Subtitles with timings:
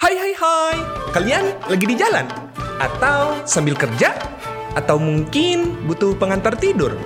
[0.00, 0.80] Hai hai hai,
[1.12, 2.24] kalian lagi di jalan?
[2.80, 4.16] Atau sambil kerja?
[4.72, 6.96] Atau mungkin butuh pengantar tidur?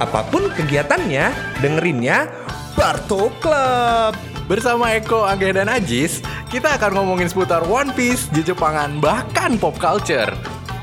[0.00, 2.32] Apa pun kegiatannya, dengerinnya
[2.72, 4.16] Barto Club.
[4.48, 10.32] Bersama Eko, Angga, dan Ajis, kita akan ngomongin seputar One Piece, Jepangan, bahkan pop culture.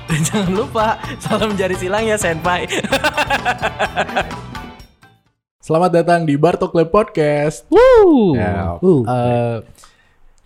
[0.05, 2.69] Dan jangan lupa, salam jari silang ya Senpai.
[5.65, 7.65] Selamat datang di Bartok Club Podcast.
[7.73, 8.37] Woo.
[8.37, 9.65] Ya, Uh.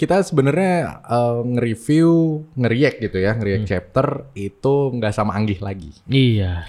[0.02, 2.10] Kita sebenarnya eh, nge-review,
[2.58, 5.94] nge-react gitu ya, nge-react chapter itu nggak sama Anggih lagi.
[6.10, 6.66] Iya.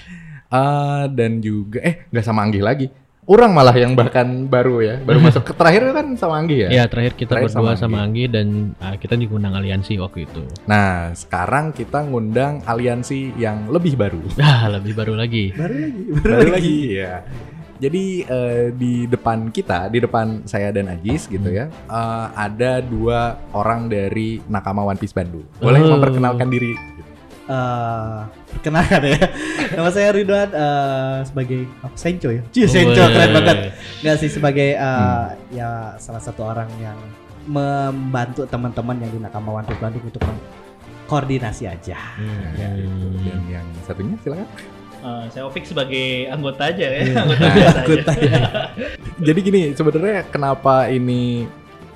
[0.53, 2.87] Eh, dan juga, eh nggak sama Anggih lagi.
[3.23, 6.83] Orang malah yang bahkan baru ya, baru masuk ke terakhir kan sama Anggih ya.
[6.83, 10.43] Ya terakhir kita Terakhir berdua sama sama Anggi dan uh, kita diundang aliansi waktu itu.
[10.69, 14.21] Nah, sekarang kita ngundang aliansi yang lebih baru.
[14.43, 15.55] Ah lebih baru lagi.
[15.55, 16.79] baru lagi, baru, lagi.
[16.99, 17.15] ya.
[17.83, 23.21] Jadi eh, di depan kita, di depan saya dan Ajis gitu ya, eh, ada dua
[23.51, 25.43] orang dari nakama One Piece Bandung.
[25.59, 25.99] Boleh Oh.
[25.99, 26.73] memperkenalkan diri?
[27.43, 28.19] eh
[28.55, 29.19] perkenalkan ya.
[29.75, 32.39] Nama saya Ridwan eh, sebagai apa Sencho ya.
[32.55, 33.11] Cie Sencho Weh.
[33.11, 33.59] keren banget.
[33.99, 35.35] Enggak sih sebagai eh, Hmm.
[35.51, 36.95] ya salah satu orang yang
[37.43, 40.23] membantu teman-teman yang di Nakama One Piece Bandung untuk
[41.11, 41.99] koordinasi aja.
[42.55, 43.11] Ya, itu.
[43.27, 44.47] Dan yang satunya silakan.
[45.03, 47.15] Eh, saya Opik sebagai anggota aja ya, Iya.
[47.27, 47.81] anggota biasa aja.
[47.83, 48.39] anggota ya.
[49.19, 51.47] Jadi gini, sebenarnya kenapa ini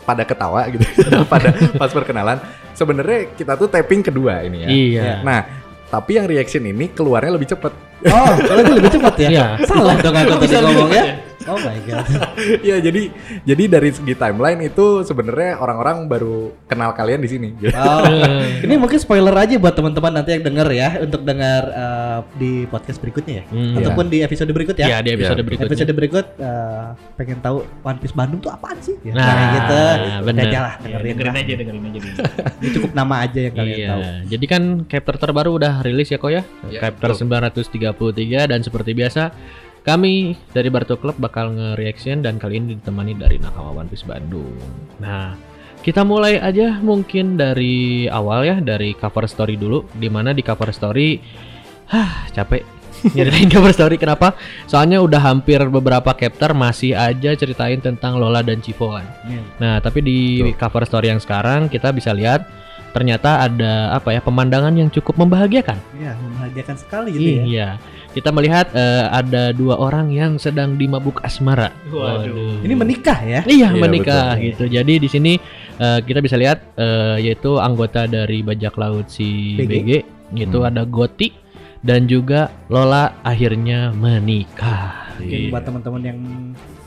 [0.03, 0.83] pada ketawa gitu
[1.33, 2.39] pada pas perkenalan?
[2.75, 4.69] Sebenarnya kita tuh tapping kedua ini ya.
[4.69, 5.05] Iya.
[5.23, 5.41] Nah,
[5.87, 7.73] tapi yang reaction ini keluarnya lebih cepet.
[8.11, 9.29] Oh, kalau itu lebih cepat ya.
[9.31, 9.47] Iya.
[9.65, 11.05] Salah dong aku tadi ngomong cepat ya.
[11.47, 12.07] Oh my god.
[12.69, 13.03] ya jadi
[13.43, 17.49] jadi dari segi timeline itu sebenarnya orang-orang baru kenal kalian di sini.
[17.71, 18.03] Oh.
[18.67, 22.99] Ini mungkin spoiler aja buat teman-teman nanti yang denger ya untuk dengar eh, di podcast
[22.99, 23.45] berikutnya ya.
[23.47, 23.79] Hmm.
[23.79, 24.87] Ataupun di episode berikut ya.
[24.89, 25.47] Ya di episode Iya.
[25.47, 25.71] berikutnya.
[25.71, 28.99] Episode berikut eh, pengen tahu One Piece Bandung tuh apaan sih?
[29.03, 29.83] Ya, Nah, kayak gitu.
[30.27, 30.43] bener.
[30.43, 31.43] Udah aja lah Ya, dengerin, dengerin lah.
[31.43, 31.99] aja, dengerin aja.
[32.61, 33.89] Ini cukup nama aja yang kalian Iya.
[33.89, 34.01] tahu.
[34.35, 36.43] Jadi kan chapter terbaru udah rilis ya kok ya.
[36.67, 39.31] Ya, chapter 933 dan seperti biasa
[39.87, 44.59] kami dari Barto Club bakal nge-reaction dan kali ini ditemani dari Nakama One Piece Bandung.
[44.99, 45.39] Nah,
[45.87, 49.87] kita mulai aja mungkin dari awal ya, dari cover story dulu.
[49.95, 51.23] Di mana di cover story,
[51.87, 52.67] hah capek
[53.15, 54.35] nyeritain cover story kenapa?
[54.67, 59.07] Soalnya udah hampir beberapa chapter masih aja ceritain tentang Lola dan Chivo kan.
[59.31, 59.43] Iya.
[59.63, 60.19] Nah, tapi di
[60.59, 62.66] cover story yang sekarang kita bisa lihat
[62.97, 65.77] ternyata ada apa ya pemandangan yang cukup membahagiakan.
[66.01, 67.45] Iya, membahagiakan sekali gitu ya.
[67.45, 67.69] Iya.
[68.17, 71.69] Kita melihat eh, ada dua orang yang sedang dimabuk asmara.
[71.93, 72.65] Waduh.
[72.65, 73.41] Ini menikah ya?
[73.45, 74.45] Iya, Iya, menikah betul.
[74.49, 74.65] gitu.
[74.81, 75.33] Jadi di sini
[75.77, 79.69] eh, kita bisa lihat eh, yaitu anggota dari bajak laut si BG.
[79.69, 79.91] BG,
[80.27, 80.59] Hmm.
[80.65, 81.31] ada Goti
[81.85, 85.13] dan juga Lola akhirnya menikah.
[85.21, 86.19] Mungkin buat teman-teman yang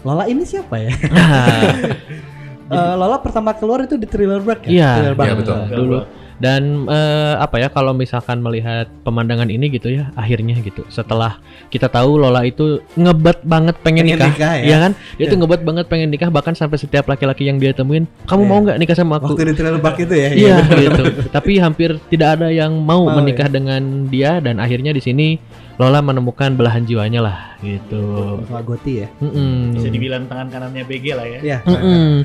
[0.02, 0.92] Lola ini siapa ya?
[2.70, 4.70] Eh, Lola pertama keluar itu di Thriller Bark ya?
[4.70, 5.28] Iya, Thriller Bark.
[5.28, 5.58] iya, betul.
[5.70, 6.00] Dulu.
[6.40, 10.88] Dan eh, apa ya kalau misalkan melihat pemandangan ini gitu ya, akhirnya gitu.
[10.88, 11.36] Setelah
[11.68, 14.64] kita tahu Lola itu ngebet banget pengen, Pengen nikah, nikah, ya.
[14.64, 14.92] Iya kan?
[15.20, 15.40] Dia tuh Iya.
[15.44, 18.52] ngebet banget pengen nikah bahkan sampai setiap laki-laki yang dia temuin, kamu Iya.
[18.56, 19.36] mau nggak nikah sama aku?
[19.36, 20.30] Waktu di Thriller Bark itu ya?
[20.32, 21.04] Iya gitu.
[21.28, 25.28] Tapi hampir tidak ada yang mau, Mau, menikah dengan dia dan akhirnya di sini
[25.76, 28.36] Lola menemukan belahan jiwanya lah gitu.
[28.44, 29.08] Sama Goti ya?
[29.24, 29.80] Mm-mm.
[29.80, 31.40] Bisa dibilang tangan kanannya BG lah ya.
[31.40, 31.58] Iya.
[31.64, 32.20] Mm-mm.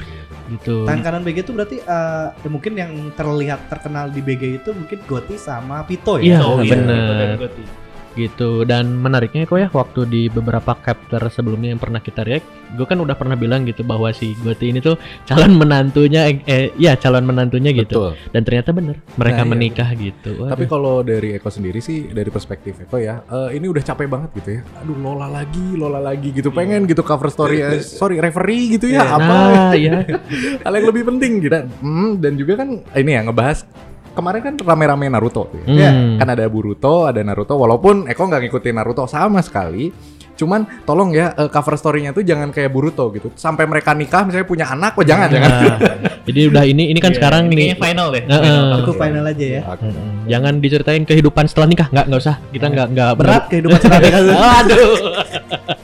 [0.51, 0.85] Gitu.
[0.85, 4.99] Tangan kanan BG itu berarti eh, ya mungkin yang terlihat terkenal di BG itu mungkin
[5.09, 6.47] Goti sama Pito Iya, ya?
[6.47, 6.77] Oh, iya.
[6.77, 7.84] Vito dan Goti.
[8.17, 12.87] Gitu dan menariknya kok ya waktu di beberapa chapter sebelumnya yang pernah kita react gue
[12.89, 14.99] kan udah pernah bilang gitu bahwa si Goti ini tuh
[15.31, 18.13] calon menantunya eh, eh ya calon menantunya gitu Betul.
[18.35, 20.71] dan ternyata bener mereka Nah, iya, menikah gitu Tapi Waduh.
[20.71, 24.51] kalau dari Eko sendiri sih dari perspektif Eko ya, eh, ini udah capek banget gitu
[24.57, 24.61] ya.
[24.81, 26.49] Aduh Lola lagi, Lola lagi gitu.
[26.55, 29.19] Pengen gitu cover story, eh, sorry referee gitu ya, Iya.
[29.19, 30.01] apa nah ya
[30.65, 31.59] hal yang lebih penting gitu.
[31.83, 33.67] Hmm, dan juga kan ini ya ngebahas
[34.15, 35.91] kemarin kan rame-rame Naruto tuh ya.
[35.91, 36.17] Hmm.
[36.23, 37.59] Kan ada Boruto, ada Naruto.
[37.59, 40.14] Walaupun Eko nggak ngikutin Naruto sama sekali.
[40.35, 43.31] Cuman tolong ya eh, cover story-nya tuh jangan kayak Boruto gitu.
[43.35, 45.51] Sampai mereka nikah misalnya punya anak, oh jangan jangan.
[45.51, 45.79] Nah,
[46.29, 48.23] jadi udah ini ini kan Iya, sekarang ini nih final deh.
[48.27, 48.43] Heeh.
[48.43, 49.03] Final Itu cover.
[49.07, 49.63] final aja ya?
[49.65, 50.13] Mm-mm.
[50.25, 54.21] jangan diceritain kehidupan setelah nikah nggak nggak usah kita nggak nggak Berat kehidupan setelah nikah
[54.65, 54.97] aduh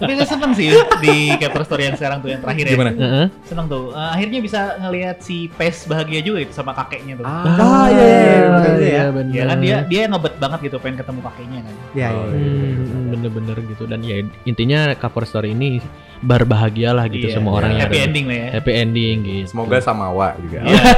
[0.00, 0.73] Tapi saya seneng sih
[1.05, 2.73] di capture story yang sekarang tuh yang terakhir ya.
[2.73, 2.91] Gimana?
[2.96, 3.26] Heeh.
[3.44, 3.93] Seneng tuh.
[3.93, 7.25] Eh, akhirnya bisa ngelihat si Pes bahagia juga itu sama kakeknya tuh.
[7.29, 9.05] Ah, iya, iya, iya, makanya ya.
[9.12, 9.35] bener.
[9.37, 11.75] Ya kan dia dia ngebet banget gitu pengen ketemu kakeknya kan.
[11.93, 12.25] Iya, iya.
[12.32, 12.41] iya.
[12.41, 15.81] Hmm, bener-bener gitu dan ya intinya cover story ini
[16.21, 18.49] berbahagia lah gitu Iya, semua orang yang happy ending lah ya.
[18.57, 20.59] happy ending gitu Semoga Samawa juga.
[20.61, 20.81] Iya.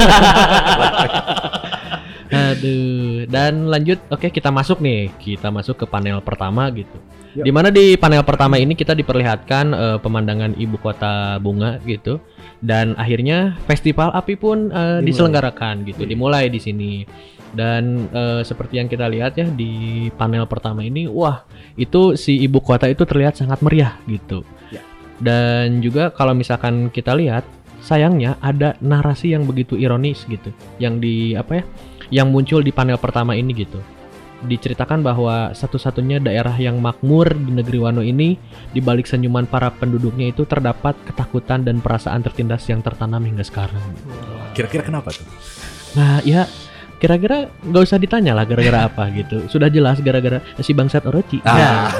[2.32, 6.96] aduh dan lanjut oke kita masuk nih kita masuk ke panel pertama gitu
[7.32, 7.44] Yuk.
[7.44, 12.20] Di mana di panel pertama ini kita diperlihatkan eh, pemandangan ibu kota bunga gitu
[12.60, 15.00] Dan akhirnya festival api pun Dimulai.
[15.02, 17.02] diselenggarakan gitu, dimulai di sini.
[17.52, 21.44] Dan eh, seperti yang kita lihat ya di panel pertama ini, wah
[21.76, 24.40] itu si ibu kota itu terlihat sangat meriah gitu.
[24.72, 24.80] Ya.
[25.20, 27.44] Dan juga kalau misalkan kita lihat,
[27.84, 30.48] sayangnya ada narasi yang begitu ironis gitu,
[30.80, 31.64] yang di apa ya,
[32.08, 33.76] yang muncul di panel pertama ini gitu.
[34.42, 38.34] Diceritakan bahwa satu-satunya daerah yang makmur di negeri Wano ini,
[38.74, 43.78] di balik senyuman para penduduknya itu terdapat ketakutan dan perasaan tertindas yang tertanam hingga sekarang.
[44.50, 45.22] Kira-kira kenapa tuh?
[45.94, 46.50] Nah, ya
[47.02, 49.50] kira-kira nggak usah ditanya lah gara-gara apa gitu.
[49.50, 51.42] Sudah jelas gara-gara si bangsat Orochi.
[51.42, 51.90] Ah,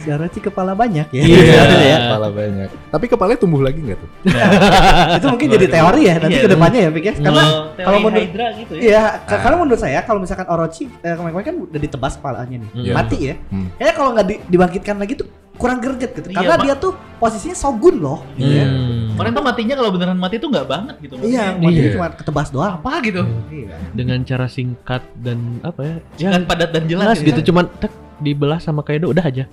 [0.00, 1.22] Si Orochi kepala banyak ya.
[1.22, 1.64] Iya.
[1.80, 1.96] ya.
[2.06, 2.68] kepala banyak.
[2.92, 4.08] Tapi kepalanya tumbuh lagi nggak tuh?
[5.16, 7.12] itu mungkin jadi teori ya nanti Iya, ke depannya ya Pik ya.
[7.14, 8.80] Karena Kalau kalau menurut- Hydra gitu ya.
[8.84, 9.40] Iya, ka- Ah.
[9.40, 12.92] karena menurut saya kalau misalkan Orochi eh, kemarin kan udah ditebas kepalanya nih, Iya.
[12.92, 13.34] mati ya.
[13.48, 13.68] Hmm.
[13.74, 16.28] Kayaknya kalau nggak di- dibangkitkan lagi tuh kurang greget gitu.
[16.34, 16.92] Iya, Karena dia tuh
[17.22, 18.20] posisinya Shogun loh.
[18.34, 18.66] Iya.
[18.66, 19.14] Hmm.
[19.14, 21.14] Kemarin tuh matinya kalau beneran mati tuh nggak banget gitu.
[21.22, 21.62] Iya, maksudnya.
[21.62, 21.94] matinya Iya.
[21.94, 22.72] cuma ketebas doang.
[22.82, 23.22] Apa gitu?
[23.48, 23.74] Iya.
[23.94, 25.96] Dengan cara singkat dan apa ya?
[26.18, 29.44] Ya Kan padat dan jelas, jelas gitu, cuman tek dibelah sama Kaido udah aja.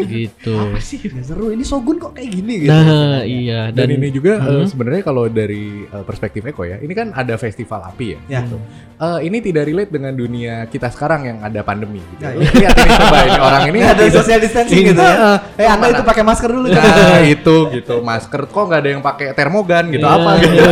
[0.00, 0.56] gitu.
[0.66, 0.98] Apa sih?
[0.98, 1.48] Nggak seru.
[1.48, 2.72] Ini Shogun kok kayak gini gitu.
[2.72, 4.66] Nah, iya Dan, dan, ini juga eh, Hmm.
[4.66, 8.20] sebenarnya kalau dari eh, perspektif Eko ya, ini kan ada festival api ya.
[8.30, 8.40] Ya.
[8.42, 8.56] gitu.
[8.94, 12.00] Eh, ini tidak relate dengan dunia kita sekarang yang ada pandemi.
[12.00, 12.22] Gitu.
[12.22, 15.36] Ya, Lu Lihat ini coba ini orang ini ada tidak- social distancing gitu ya.
[15.54, 16.66] Eh, Anda itu pakai masker dulu.
[16.66, 20.14] Nah itu gitu masker kok nggak ada yang pakai termogan gitu Iya.
[20.14, 20.62] apa gitu.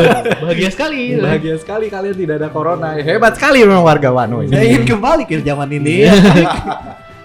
[0.41, 1.01] Bahagia sekali.
[1.11, 1.23] gitu.
[1.23, 2.89] Bahagia sekali kalian tidak ada corona.
[2.95, 4.71] Hebat sekali memang warga Wano Saya ini.
[4.73, 6.07] ingin kembali ke zaman ini.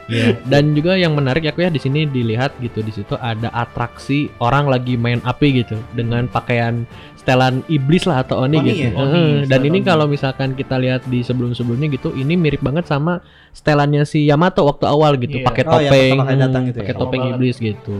[0.08, 0.40] Iya.
[0.44, 4.32] Dan juga yang menarik ya aku ya di sini dilihat gitu di situ ada atraksi
[4.40, 6.88] orang lagi main api gitu dengan pakaian
[7.20, 8.88] setelan iblis lah atau oni, Oni gitu.
[8.88, 8.92] ya?
[8.96, 9.30] Heeh.
[9.44, 9.86] Oni, dan ini oni.
[9.86, 13.20] kalau misalkan kita lihat di sebelum-sebelumnya gitu, ini mirip banget sama
[13.52, 15.46] setelannya si Yamato waktu awal gitu, Iya.
[15.46, 16.82] pakai Oh, yang topeng, datang gitu ya?
[16.82, 17.36] pakai Sama topeng banget.
[17.36, 17.98] iblis gitu.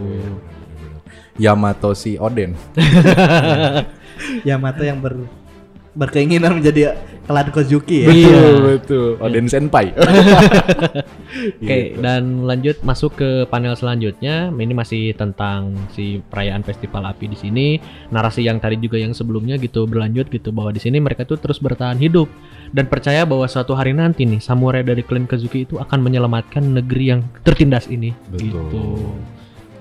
[1.38, 2.56] Yamato si Oden.
[4.48, 5.28] Yamato yang ber
[5.92, 6.94] berkeinginan menjadi
[7.28, 8.10] klan Kozuki ya.
[8.10, 8.28] Iya.
[8.32, 9.10] Betul betul.
[9.20, 9.92] Oden Senpai.
[11.60, 12.00] Oke, Gitu.
[12.00, 14.50] dan lanjut masuk ke panel selanjutnya.
[14.50, 17.68] Ini masih tentang si perayaan festival api di sini.
[18.10, 21.60] Narasi yang tadi juga yang sebelumnya gitu berlanjut gitu bahwa di sini mereka tuh terus
[21.60, 22.32] bertahan hidup
[22.72, 27.12] dan percaya bahwa suatu hari nanti nih samurai dari klan Kazuki itu akan menyelamatkan negeri
[27.12, 28.16] yang tertindas ini.
[28.32, 28.48] Betul.
[28.48, 28.84] Gitu.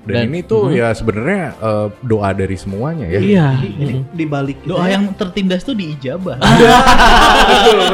[0.06, 0.79] Dan, Dan- ini tuh Mhm.
[0.79, 3.19] ya sebenarnya eh, doa dari semuanya ya.
[3.19, 3.49] Iya.
[3.58, 4.03] Jadi mm.
[4.12, 6.38] di balik Doa yang tertindas tuh diijabah.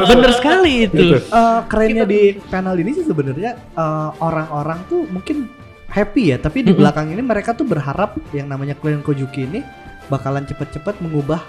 [0.05, 1.17] Bener sekali itu.
[1.17, 5.49] Eh, kerennya di panel ini sih sebenarnya eh, orang-orang tuh mungkin
[5.89, 6.79] happy ya, tapi di Mm-mm.
[6.79, 9.61] belakang ini mereka tuh berharap yang namanya klan Kozuki ini
[10.05, 11.41] bakalan cepet-cepet mengubah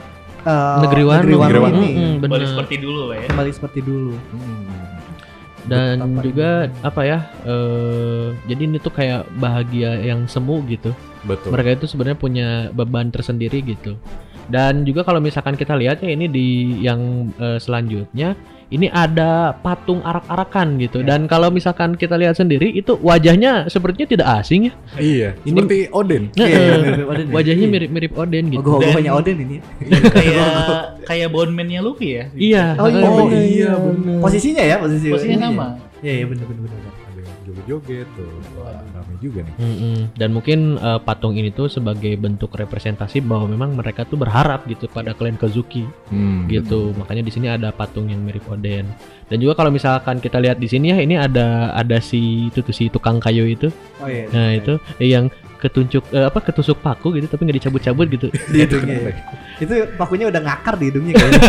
[0.43, 1.77] eh, Negeri Negeri Wano.
[1.77, 3.25] ini Mm-mm, Kembali seperti dulu ya.
[3.27, 4.13] kembali seperti dulu.
[4.33, 4.94] Hmm.
[5.65, 6.51] Dan Betapa juga
[6.85, 7.19] apa ya?
[7.49, 10.93] eh jadi ini tuh kayak bahagia yang semu gitu.
[11.25, 11.57] Betul.
[11.57, 13.97] mereka itu sebenarnya punya beban tersendiri gitu
[14.53, 16.47] dan juga kalau misalkan kita lihat ya ini di
[16.85, 21.11] yang eh, selanjutnya ini ada patung arak-arakan gitu Ya.
[21.11, 25.29] dan kalau misalkan kita lihat sendiri itu wajahnya sepertinya tidak asing ya Iya.
[25.43, 26.23] Ini- Seperti Oden.
[26.33, 27.25] Nah, Iya, mirip ya.
[27.31, 27.73] wajahnya Iya.
[27.73, 29.57] mirip-mirip Oden gitu Oh, gue punya Oden ini.
[30.17, 30.49] kayak
[31.05, 32.25] kayak bondman-nya Luffy ya.
[32.35, 33.43] iya Oh iya, bener.
[33.43, 34.19] iya, bener.
[34.19, 35.67] Posisinya ya, posisi Posisinya ini sama.
[35.67, 35.73] ya.
[36.01, 36.93] Iya, iya bener bener bener.
[37.65, 38.31] Joget-joget tuh.
[38.57, 39.55] Wah, rame juga nih.
[39.57, 39.97] Mm-mm.
[40.15, 44.85] Dan mungkin eh, patung ini tuh sebagai bentuk representasi bahwa memang mereka tuh berharap gitu
[44.87, 46.47] pada klan Kazuki Hmm.
[46.47, 46.93] gitu.
[46.95, 48.85] Makanya di sini ada patung yang mirip Oden.
[49.27, 52.77] Dan juga kalau misalkan kita lihat di sini ya ini ada ada si itu tuh
[52.77, 53.73] si tukang kayu itu.
[53.99, 54.29] Oh iya.
[54.29, 58.29] Nah, itu eh, yang ketunjuk eh, apa ketusuk paku gitu tapi nggak dicabut-cabut gitu.
[58.53, 59.11] di hidungnya.
[59.11, 59.13] ya.
[59.65, 61.41] Itu pakunya udah ngakar di hidungnya kayaknya.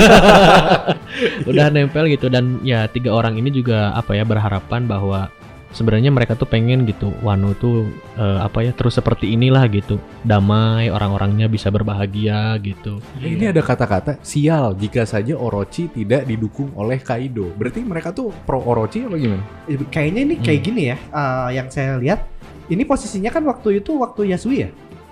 [1.49, 5.27] Udah nempel gitu dan ya tiga orang ini juga apa ya berharapan bahwa
[5.75, 7.83] sebenarnya mereka tuh pengen gitu Wano tuh
[8.15, 9.99] eh, apa ya terus seperti inilah gitu.
[10.23, 13.03] Damai, orang-orangnya bisa berbahagia gitu.
[13.19, 17.51] Eh, Ini ada kata-kata sial jika saja Orochi tidak didukung oleh Kaido.
[17.53, 19.43] Berarti mereka tuh pro Orochi apa gimana?
[19.67, 20.67] Eh, Kayaknya ini kayak Hmm.
[20.71, 22.19] gini ya, eh, yang saya lihat.
[22.65, 24.69] Ini posisinya kan waktu itu waktu Yasui ya.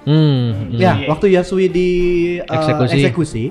[0.07, 0.73] Hmm.
[0.73, 0.79] hmm.
[0.79, 1.07] Ya, Iya.
[1.11, 1.89] waktu Yasui di
[2.39, 2.95] eh, Eksekusi.
[2.97, 3.43] eksekusi.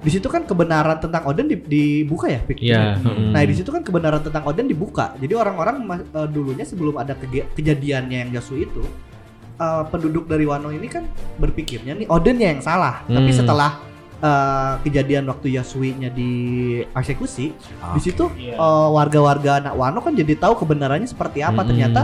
[0.00, 2.56] Di situ kan kebenaran tentang Oden di- dibuka ya, Pik?
[2.58, 2.96] Iya.
[2.96, 3.30] hmm.
[3.30, 5.12] Nah, di situ kan kebenaran tentang Oden dibuka.
[5.16, 8.80] Jadi orang-orang eh, dulunya sebelum ada kege- kejadiannya yang Yasui itu,
[9.54, 11.04] eh, penduduk dari Wano ini kan
[11.36, 13.04] berpikirnya nih Odennya yang salah.
[13.04, 13.38] Tapi Hmm.
[13.38, 13.70] setelah
[14.18, 16.30] eh, kejadian waktu Yasui-nya di
[16.86, 17.56] eksekusi,
[17.92, 18.52] di situ Iya.
[18.54, 21.60] eh, warga-warga anak Wano kan jadi tahu kebenarannya seperti apa.
[21.60, 21.68] Mm-mm.
[21.68, 22.00] Ternyata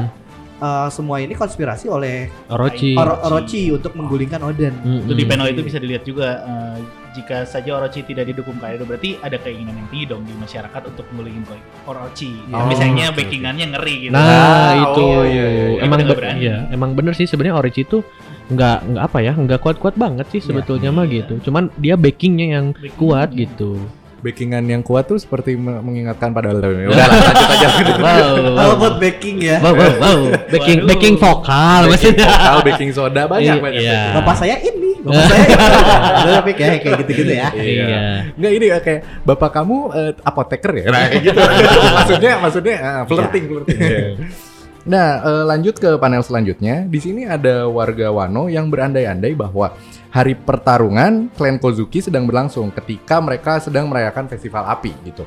[0.56, 2.92] eh, semua ini konspirasi oleh Orochi.
[2.92, 4.72] Oro- Orochi untuk menggulingkan Oden.
[4.76, 5.28] Hmm, Itu di hmm.
[5.28, 6.76] panel itu bisa dilihat juga eh,
[7.16, 11.08] jika saja Orochi tidak didukung Kaido berarti ada keinginan yang tinggi dong di masyarakat untuk
[11.10, 11.48] menggulingin
[11.82, 12.36] Orochi.
[12.48, 14.12] Oh, Biasanya oke, backingannya ngeri gitu.
[14.12, 15.80] Nah, Ah, itu oh, iya, iya, iya.
[15.80, 16.38] emang Kita nggak be- berani.
[16.38, 18.04] iya, emang bener sih sebenarnya Orochi itu
[18.46, 21.26] nggak nggak apa ya nggak kuat-kuat banget sih sebetulnya mah Iya.
[21.26, 22.94] gitu cuman dia backingnya yang Backingnya.
[22.94, 23.70] kuat gitu
[24.16, 28.94] Backingan yang kuat tuh seperti me- mengingatkan pada udah lah lanjut aja wow Kalau buat
[28.96, 29.58] backing ya.
[29.58, 30.20] wow wow, wow.
[30.46, 30.88] backing Waduh.
[30.88, 33.80] backing vokal maksudnya vokal, baking soda banyak Iya, banyak.
[33.80, 33.90] iya.
[33.92, 34.14] backing.
[34.16, 37.48] Bapak saya ini, bapak saya tapi kayak kayak gitu-gitu ya.
[37.54, 37.86] Iya.
[38.34, 40.84] Enggak ini ya, kayak bapak kamu eh, apoteker ya.
[40.90, 41.40] Nah, kayak gitu.
[41.98, 43.78] maksudnya maksudnya eh, flirting flirting.
[44.86, 46.86] Nah, eh, lanjut ke panel selanjutnya.
[46.86, 49.74] Di sini ada warga Wano yang berandai-andai bahwa
[50.14, 55.26] hari pertarungan klan Kozuki sedang berlangsung ketika mereka sedang merayakan festival api gitu.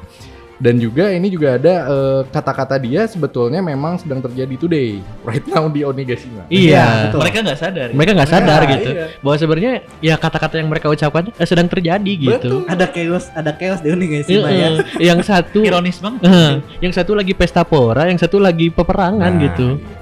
[0.60, 5.64] Dan juga ini juga ada eh, kata-kata dia sebetulnya memang sedang terjadi today, right now
[5.66, 6.44] di Onigashima.
[6.48, 7.20] iya betul.
[7.24, 7.88] Mereka nggak sadar.
[7.88, 7.96] ya?
[7.96, 9.06] mereka nggak sadar Iya, gitu iya.
[9.18, 13.80] bahwa sebenarnya ya kata-kata yang mereka ucapkan eh, sedang terjadi gitu Ada chaos, ada chaos
[13.80, 14.84] di Uning guys ya.
[15.00, 16.22] Yang satu Ironis banget.
[16.22, 16.52] eh,
[16.82, 19.98] yang satu lagi pesta pora yang satu lagi peperangan Nah, gitu iya.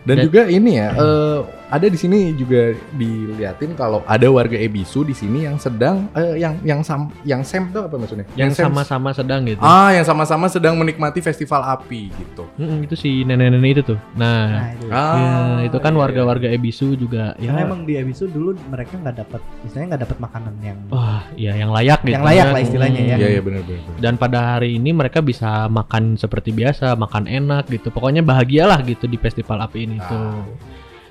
[0.00, 5.02] Dan, Dan- juga ini ya, eh, ada di sini juga diliatin kalau ada warga Ebisu
[5.02, 8.22] di sini yang sedang eh, yang yang sam yang sem tuh apa maksudnya?
[8.34, 12.46] yang sama-sama sedang gitu Ah, yang sama-sama sedang menikmati festival api gitu.
[12.54, 14.86] Mm-mm, itu si nenek-nenek itu tuh nah Nah, itu.
[14.88, 15.16] Ah,
[15.58, 16.00] ya, itu kan iya.
[16.00, 20.18] warga-warga Ebisu juga Karena ya emang di Abisu dulu mereka nggak dapat, istilahnya nggak dapat
[20.18, 22.52] makanan yang wah ya yang layak gitu Yang layak kan.
[22.52, 23.16] lah istilahnya ya.
[23.16, 23.82] Iya, iya benar benar.
[23.82, 23.98] benar.
[23.98, 29.04] dan pada hari ini mereka bisa makan seperti biasa makan enak gitu pokoknya bahagialah gitu
[29.04, 30.06] di festival api ini Ah.
[30.06, 30.30] tuh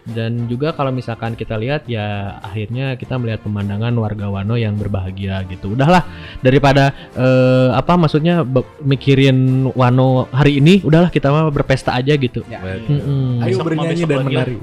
[0.05, 5.41] dan juga kalau misalkan kita lihat ya akhirnya kita melihat pemandangan warga Wano yang berbahagia
[5.49, 6.05] gitu udahlah
[6.45, 12.45] daripada eh, apa maksudnya be- mikirin Wano hari ini udahlah kita mah berpesta aja gitu
[12.45, 12.61] Ya.
[12.85, 13.41] Mm-mm.
[13.41, 14.57] Ayo bernyanyi dan menari.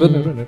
[0.00, 0.46] Benar benar.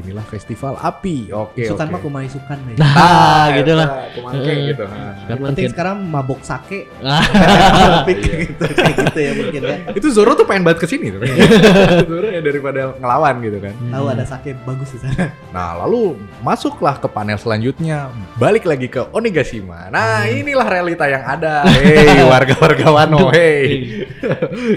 [0.00, 1.28] Inilah festival api.
[1.28, 1.92] Oke, sukan oke.
[1.92, 2.74] mah kumai sukan ya.
[2.82, 4.84] nah gitu lah kumangke gitu.
[4.88, 9.76] Kan Yang penting sekarang mabok sake, Ah, Olympic gitu, kayak gitu ya mungkin ya.
[9.92, 11.20] Itu Zoro tuh pengen banget ke sini tuh.
[12.10, 13.74] Zoro ya daripada ngelawan gitu kan.
[13.92, 15.28] Tahu ada sake bagus di sana.
[15.52, 18.08] Nah, lalu masuklah ke panel selanjutnya.
[18.40, 19.92] Balik lagi ke Onigashima.
[19.92, 21.68] Nah, inilah realita yang ada.
[21.68, 24.06] Hei, warga-warga Wano, hei.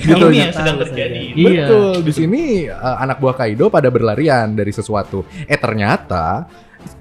[0.01, 0.49] Gitu ini ya.
[0.49, 1.21] yang sedang Tahu terjadi.
[1.35, 1.65] Iya.
[1.65, 1.93] Betul.
[2.03, 5.04] Di sini eh, anak buah Kaido pada berlarian dari sesuatu.
[5.45, 6.49] Eh ternyata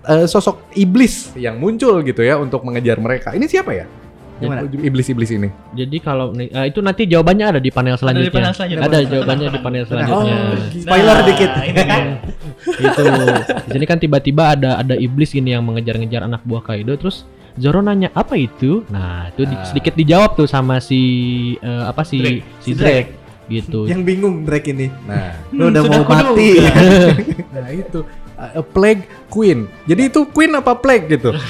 [0.04, 3.32] eh, sosok iblis yang muncul gitu ya untuk mengejar mereka.
[3.32, 3.86] Ini siapa ya?
[4.34, 4.66] Gimana?
[4.66, 5.46] Iblis-iblis ini.
[5.72, 8.82] jadi kalau eh, itu nanti jawabannya ada di panel selanjutnya panel selanjutnya.
[8.82, 10.36] ada jawabannya di panel selanjutnya
[10.74, 11.50] Spoiler dikit.
[11.50, 12.04] Nah, ini dia.
[12.66, 13.02] gitu.
[13.62, 17.22] Di sini kan tiba-tiba ada ada iblis ini yang mengejar-ngejar anak buah Kaido terus
[17.54, 18.82] Zoro nanya apa itu?
[18.90, 19.62] Nah, itu di- Ah.
[19.62, 20.98] sedikit dijawab tuh sama si
[21.56, 22.42] eh, apa si Drake.
[22.58, 23.10] si Drake
[23.46, 23.84] gitu.
[23.84, 24.88] Yang bingung Drake ini.
[25.04, 26.48] Nah, Lu udah sudah mau mati.
[27.54, 28.00] nah itu
[28.34, 29.70] Eh, Plague Queen.
[29.86, 31.30] Jadi itu Queen apa Plague gitu?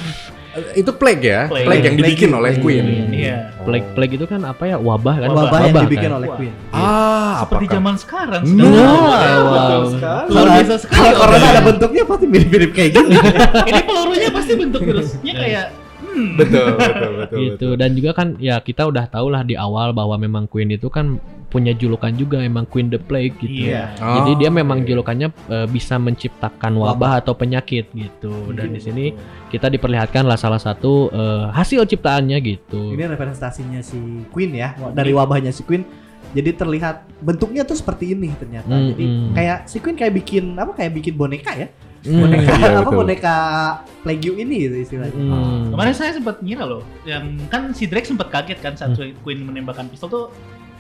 [0.73, 1.67] Itu Plague ya, Plague.
[1.67, 2.39] Plague, yang dibikin Plague.
[2.39, 2.85] oleh Queen.
[3.11, 3.37] Iya.
[3.67, 4.77] Plague plague itu kan apa ya?
[4.79, 5.29] Wabah kan?
[5.29, 6.19] Wabah yang dibikin kan?
[6.23, 6.29] oleh.
[6.31, 6.55] Queen.
[6.71, 8.43] Ah, Seperti apakah- zaman sekarang.
[8.47, 9.83] Nah, sedang- wow.
[9.91, 10.95] Luar Kalau biasa sekali.
[10.95, 13.17] kalau corona ada bentuknya pasti mirip-mirip kayak gini.
[13.73, 15.65] Ini pelurunya pasti bentuk terusnya kayak
[16.15, 16.39] hmm.
[16.39, 17.39] Betul, betul, betul.
[17.43, 20.87] gitu dan juga kan ya kita udah tahu lah di awal bahwa memang Queen itu
[20.87, 21.19] kan
[21.55, 23.71] punya julukan juga emang Queen the Plague gitu.
[23.71, 23.95] Iya.
[23.95, 24.91] Jadi dia Oh, memang oke.
[24.91, 28.51] julukannya eh, bisa menciptakan wabah atau penyakit gitu.
[28.51, 29.05] Dan di sini
[29.55, 32.99] kita diperlihatkan lah salah satu eh, hasil ciptaannya gitu.
[32.99, 35.87] Ini representasinya si Queen ya, dari wabahnya si Queen.
[36.35, 38.75] Jadi terlihat bentuknya tuh seperti ini ternyata.
[38.75, 39.31] Mm, Jadi mm.
[39.39, 41.71] kayak si Queen kayak bikin apa kayak bikin boneka ya.
[42.05, 42.21] Hmm.
[42.21, 42.99] Boneka Iya, apa betul.
[43.01, 43.37] boneka
[44.05, 45.17] Plague You ini gitu istilahnya.
[45.17, 45.73] Hmm.
[45.73, 49.89] Kemarin saya sempat ngira loh, yang kan si Drake sempat kaget kan saat Queen menembakkan
[49.89, 50.27] pistol tuh.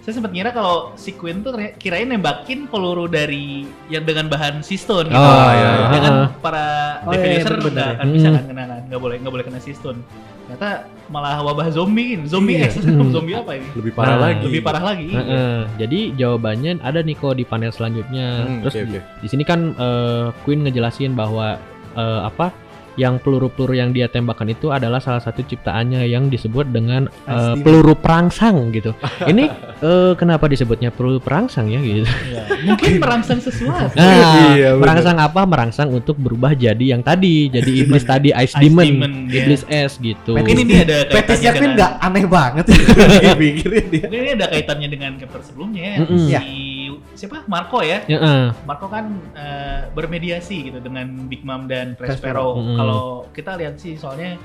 [0.04, 5.08] Saya sempat ngira kalau si Queen tuh kirain nembakin peluru dari yang dengan bahan siston
[5.08, 5.16] gitu.
[5.16, 5.86] Oh, iya, iya.
[5.88, 6.28] Ya kan Ah.
[6.36, 6.64] para
[7.02, 7.96] Oh, iya, iya, defiler bener-bener nggak ya.
[7.96, 8.36] akan bisa Hmm.
[8.36, 9.96] kan kena kan, nggak boleh nggak boleh kena siston.
[10.44, 10.70] Ternyata
[11.06, 12.68] malah wabah zombie ini, zombie Iya.
[12.70, 13.08] X, Hmm.
[13.10, 13.68] zombie apa ini?
[13.74, 14.40] lebih parah Nah, lagi.
[14.42, 15.04] Lebih parah lagi.
[15.06, 15.18] iya.
[15.18, 15.58] Heeh.
[15.78, 18.26] Jadi jawabannya ada nih kok di panel selanjutnya.
[18.42, 19.00] Hmm, Terus di, oke.
[19.20, 21.56] di sini kan eh, Queen ngejelasin bahwa
[21.94, 22.52] eh, apa
[22.94, 27.60] yang peluru-peluru yang dia tembakan itu adalah salah satu ciptaannya yang disebut dengan Pasti.
[27.62, 28.94] peluru perangsang gitu.
[29.30, 29.44] Ini
[29.82, 32.06] eh, kenapa disebutnya peluru perangsang ya gitu?
[32.06, 32.42] Iya.
[32.70, 33.94] Mungkin merangsang sesuatu.
[33.98, 34.82] Nah, Iya, bener.
[34.82, 35.40] merangsang apa?
[35.44, 39.42] Merangsang untuk berubah jadi yang tadi, jadi iblis tadi Ice, Ice Demon, Demon, ya.
[39.42, 40.38] iblis es gitu.
[40.38, 42.64] Mungkin ini ada Petisnya dengan nggak aneh banget.
[42.70, 44.04] Dia.
[44.06, 45.96] Ini ada kaitannya dengan chapter sebelumnya ya.
[46.02, 46.18] Mm-mm.
[46.30, 46.40] Iya.
[46.40, 46.73] Si
[47.14, 47.46] siapa?
[47.46, 48.02] Marco ya.
[48.06, 48.48] Ya, eh.
[48.66, 52.14] Marco kan eh, bermediasi gitu dengan Big Mom dan Prospero.
[52.14, 52.46] Prespero.
[52.60, 52.76] Mm-mm.
[52.76, 54.36] Kalau kita lihat sih soalnya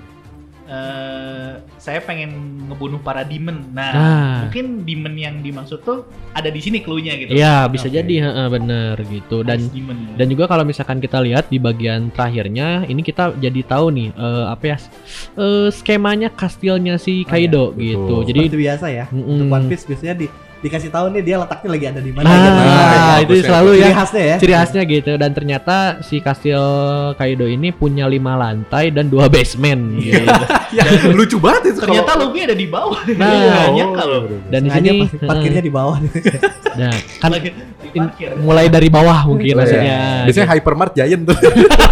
[0.69, 3.73] eh, saya pengen ngebunuh para demon.
[3.73, 4.33] Nah, Nah.
[4.45, 6.05] mungkin demon yang dimaksud tuh
[6.38, 7.33] ada di sini clue-nya gitu.
[7.33, 7.97] Iya, bisa Oke.
[7.97, 9.41] jadi heeh, bener gitu.
[9.41, 10.13] Dan demon.
[10.13, 14.45] Dan juga kalau misalkan kita lihat di bagian terakhirnya, ini kita jadi tahu nih eh,
[14.45, 14.77] apa ya
[15.41, 17.81] eh, skemanya kastilnya si Kaido betul.
[17.81, 18.15] gitu.
[18.29, 19.05] Jadi Jadi seperti biasa ya.
[19.09, 19.33] Mm-mm.
[19.33, 20.27] Untuk One Piece biasanya di
[20.59, 22.51] dikasih tahu nih dia letaknya lagi ada di mana Nah, gitu.
[22.51, 23.89] Nah, itu selalu Ciri ya.
[23.93, 24.35] khasnya ya.
[24.37, 26.63] Ciri khasnya gitu dan ternyata si kastil
[27.15, 30.19] Kaido ini punya lima lantai dan dua basement gitu.
[30.69, 32.99] ya, lucu banget itu Ternyata kalau- Luffy ada di bawah.
[33.09, 33.31] Nah,
[33.65, 34.17] banyak oh, kalau.
[34.21, 34.49] bener-bener.
[34.49, 35.97] Dan di sini parkirnya di bawah.
[36.75, 37.31] nah, kan
[37.97, 39.55] in- mulai dari bawah mungkin Oh, iya.
[39.57, 39.97] maksudnya.
[40.27, 41.37] Biasanya hypermart giant tuh.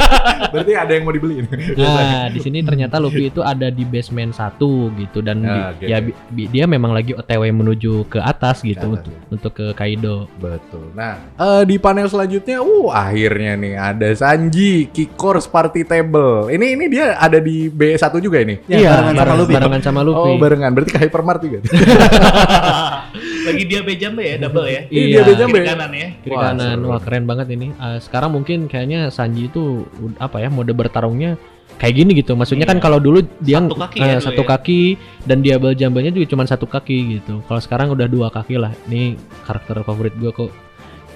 [0.53, 1.45] Berarti ada yang mau dibeliin.
[1.73, 5.87] Nah, di sini ternyata Luffy itu ada di basement satu gitu dan di- Ah, gitu.
[5.87, 9.65] ya bi- bi- dia memang lagi OTW menuju ke atas gitu atas, untuk, untuk ke
[9.73, 10.29] Kaido.
[10.37, 10.93] Betul.
[10.93, 16.49] Nah, eh, di panel selanjutnya, uh akhirnya nih ada Sanji Kikors Party Table.
[16.49, 18.61] Ini ini dia ada di B1 juga ini.
[18.65, 19.53] Ya, barengan sama Luffy.
[19.53, 20.29] barengan sama Luffy.
[20.29, 20.71] Oh, barengan.
[20.71, 21.59] Berarti ke hypermart juga.
[23.47, 24.81] Lagi dia bejambe ya, double ya.
[24.91, 25.59] Iya, Iya, dia Jambe.
[25.63, 26.07] Kiri kanan ya.
[26.19, 26.75] kiri Wah, kanan.
[26.75, 26.87] seru.
[26.91, 27.67] Wah, keren banget ini.
[27.71, 29.87] Eh, sekarang mungkin kayaknya Sanji itu
[30.19, 31.39] apa ya, mode bertarungnya
[31.75, 32.33] kayak gini gitu.
[32.33, 32.83] Maksudnya kan Iya.
[32.87, 34.49] kalau dulu dia Satu kaki eh, ya satu ya.
[34.55, 34.81] kaki
[35.27, 37.43] dan dia jambanya juga cuma satu kaki gitu.
[37.45, 38.71] Kalau sekarang udah dua kaki lah.
[38.87, 40.51] Ini karakter favorit gua kok.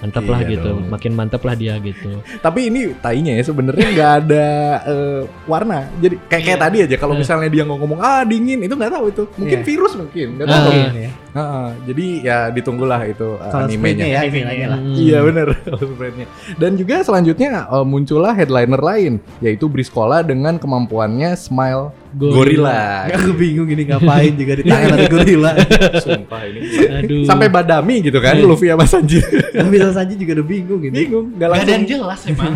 [0.02, 0.66] Mantap lah Iya gitu.
[0.66, 0.82] dong.
[0.90, 2.10] Makin mantap lah dia gitu.
[2.42, 4.46] Tapi ini tainya ya sebenarnya nggak ada
[4.82, 5.86] eh, warna.
[5.96, 6.64] Jadi kayak kayak Iya.
[6.66, 7.18] tadi aja kalau Eh.
[7.22, 9.22] misalnya dia ngomong ah dingin itu nggak tahu itu.
[9.38, 9.66] Mungkin Iya.
[9.66, 10.52] virus mungkin, nggak Ah.
[10.52, 10.66] tahu.
[10.68, 11.10] Mungkin ya.
[11.32, 14.04] Heeh, jadi ya ditunggulah itu Kalau animenya.
[14.04, 14.20] ya
[14.68, 14.78] lah.
[14.82, 14.92] Hmm.
[14.92, 15.18] Iya
[15.94, 16.26] spreadnya.
[16.58, 23.08] Dan juga selanjutnya eh, muncullah headliner lain yaitu Briscola dengan kemampuannya Smile Gorilla.
[23.08, 25.52] Aku bingung ini ngapain juga di tangan ada gorila.
[25.98, 26.60] Sumpah ini.
[27.00, 27.24] Aduh.
[27.24, 28.44] Sampai Badami gitu kan Iya.
[28.44, 29.18] Luffy sama Sanji.
[29.24, 30.92] Tapi bisa Sanji juga udah bingung gitu.
[30.92, 31.88] Bingung, nggak Gak ada yang langsung.
[31.88, 32.52] jelas emang.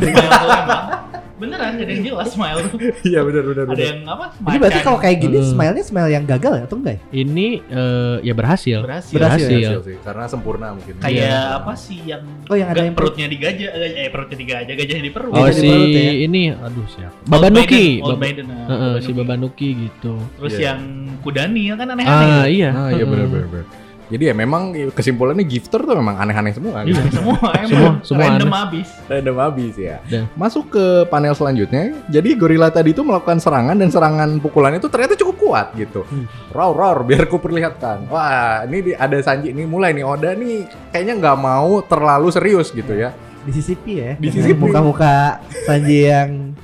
[1.36, 1.42] Smile.
[1.42, 2.78] Beneran gak ada yang jelas smile tuh.
[3.06, 3.84] Iya benar benar Ada benar.
[3.84, 4.24] yang apa?
[4.34, 4.86] Jadi berarti macan.
[4.86, 5.50] kalau kayak gini Hmm.
[5.52, 7.00] smile-nya smile yang gagal ya atau enggak ya?
[7.14, 8.78] Ini eh, ya berhasil.
[8.80, 9.12] berhasil.
[9.12, 9.44] Berhasil.
[9.44, 9.58] Berhasil.
[9.76, 10.94] Berhasil sih, karena sempurna mungkin.
[10.96, 11.40] Kayak Iya.
[11.54, 13.12] apa sih yang Oh, yang ada yang perut.
[13.12, 15.30] perutnya digajah, eh perutnya digajah, gajahnya di perut.
[15.30, 16.12] Oh si perut ya.
[16.22, 17.14] ini aduh siapa?
[17.14, 17.86] Old Babanuki.
[18.00, 19.68] Old Bab- Maiden, nah, Heeh, si Babanuki.
[19.78, 20.12] Gitu.
[20.36, 20.64] Terus Iya.
[20.72, 20.80] yang
[21.18, 22.30] Kudani ya kan aneh-aneh.
[22.32, 22.70] Ah iya.
[22.70, 23.66] Ah iya benar benar.
[24.06, 26.94] Jadi ya memang kesimpulannya gifter tuh memang aneh-aneh semua gitu.
[26.96, 27.10] Iya.
[27.10, 28.62] Semua emang Semua- semua random aneh.
[28.62, 28.88] abis.
[29.04, 29.96] Random habis ya.
[30.04, 31.82] Dan- Masuk ke panel selanjutnya.
[32.06, 36.06] Jadi gorila tadi itu melakukan serangan dan serangan pukulan itu ternyata cukup kuat gitu.
[36.50, 38.06] Roar roar biar ku perlihatkan.
[38.06, 42.70] Wah ini di- ada Sanji ini mulai nih Oda nih kayaknya nggak mau terlalu serius
[42.70, 43.10] gitu ya.
[43.42, 44.12] Disisipi ya.
[44.14, 44.58] Disisipi.
[44.60, 46.54] Muka-muka Sanji yang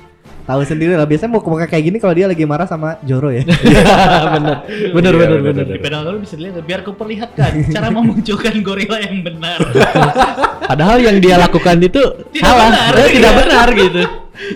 [0.43, 1.03] tahu sendiri lah.
[1.03, 3.43] Biasanya muka-muka kayak gini kalau dia lagi marah sama Joro ya.
[4.35, 4.55] bener.
[4.91, 5.65] Bener Iya, bener bener, bener.
[5.69, 9.59] Di pedal dulu bisa dilihat biar ku perlihatkan cara memunculkan gorila yang benar.
[10.69, 12.67] Padahal yang dia lakukan itu Tidak salah.
[12.69, 13.39] benar, Eh, tidak iya.
[13.39, 14.01] benar gitu.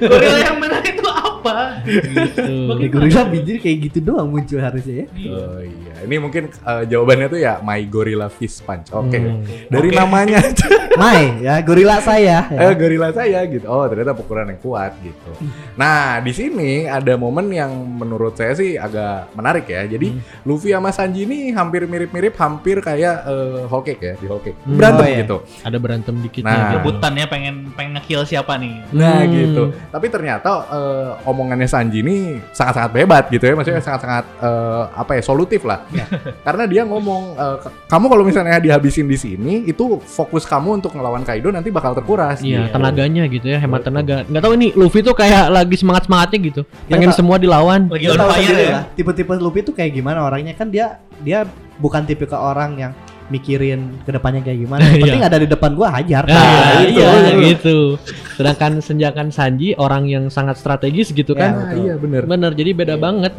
[0.01, 1.55] gorila yang benar itu apa?
[1.85, 2.53] Gitu.
[2.89, 5.05] Gorila biji kayak gitu doang muncul harusnya ya.
[5.29, 8.91] Oh iya, ini mungkin eh, jawabannya tuh ya My Gorilla Fist Punch.
[8.91, 9.41] Oke, Hmm.
[9.67, 9.97] dari Oke.
[9.97, 10.39] namanya.
[10.97, 12.49] Mai ya gorila saya.
[12.49, 12.73] eh Ya.
[12.73, 13.69] gorila saya gitu.
[13.69, 15.29] Oh ternyata pukulan yang kuat gitu.
[15.75, 19.85] Nah di sini ada momen yang menurut saya sih agak menarik ya.
[19.85, 24.57] Jadi Luffy sama Sanji ini hampir mirip-mirip, hampir kayak eh, Whole Cake ya di Cake.
[24.59, 24.73] Hmm.
[24.73, 25.19] Berantem Oh, iya.
[25.21, 25.37] gitu.
[25.61, 26.53] Ada berantem dikit Nah.
[26.55, 26.67] ya.
[26.75, 28.73] Rebutan ya pengen pengen nge-kill siapa nih?
[28.91, 29.29] Nah Hmm.
[29.31, 29.63] gitu.
[29.93, 32.15] Tapi ternyata eh, omongannya Sanji ini
[32.49, 33.53] sangat-sangat hebat gitu ya.
[33.53, 35.85] Maksudnya sangat-sangat eh, apa ya solutif lah.
[36.41, 40.91] Karena dia ngomong eh, "K- kamu kalau misalnya dihabisin di sini itu fokus kamu untuk
[40.91, 42.39] ngelawan Kaido nanti bakal terkuras.
[42.39, 42.73] Iya, gitu.
[42.73, 44.23] tenaganya gitu ya, hemat tenaga.
[44.23, 47.87] Nggak tahu ini Luffy tuh kayak lagi semangat semangatnya gitu, Ya, pengen tak- semua dilawan.
[47.87, 48.69] Lagi Dia on fire ya.
[48.71, 48.83] lah.
[48.91, 51.43] Tipe-tipe Luffy tuh kayak gimana orangnya kan dia dia
[51.77, 52.93] bukan tipe ke orang yang
[53.27, 54.81] mikirin ke depannya kayak gimana.
[54.81, 55.03] Yang Iya.
[55.03, 56.23] penting ada di depan gua hajar.
[56.25, 57.39] Nah, itu, iya itu.
[57.43, 57.77] gitu.
[58.33, 61.51] Sedangkan senjakan Sanji orang yang sangat strategis gitu Ya, kan.
[61.57, 62.23] Ah, iya bener.
[62.23, 63.35] Bener, jadi beda banget.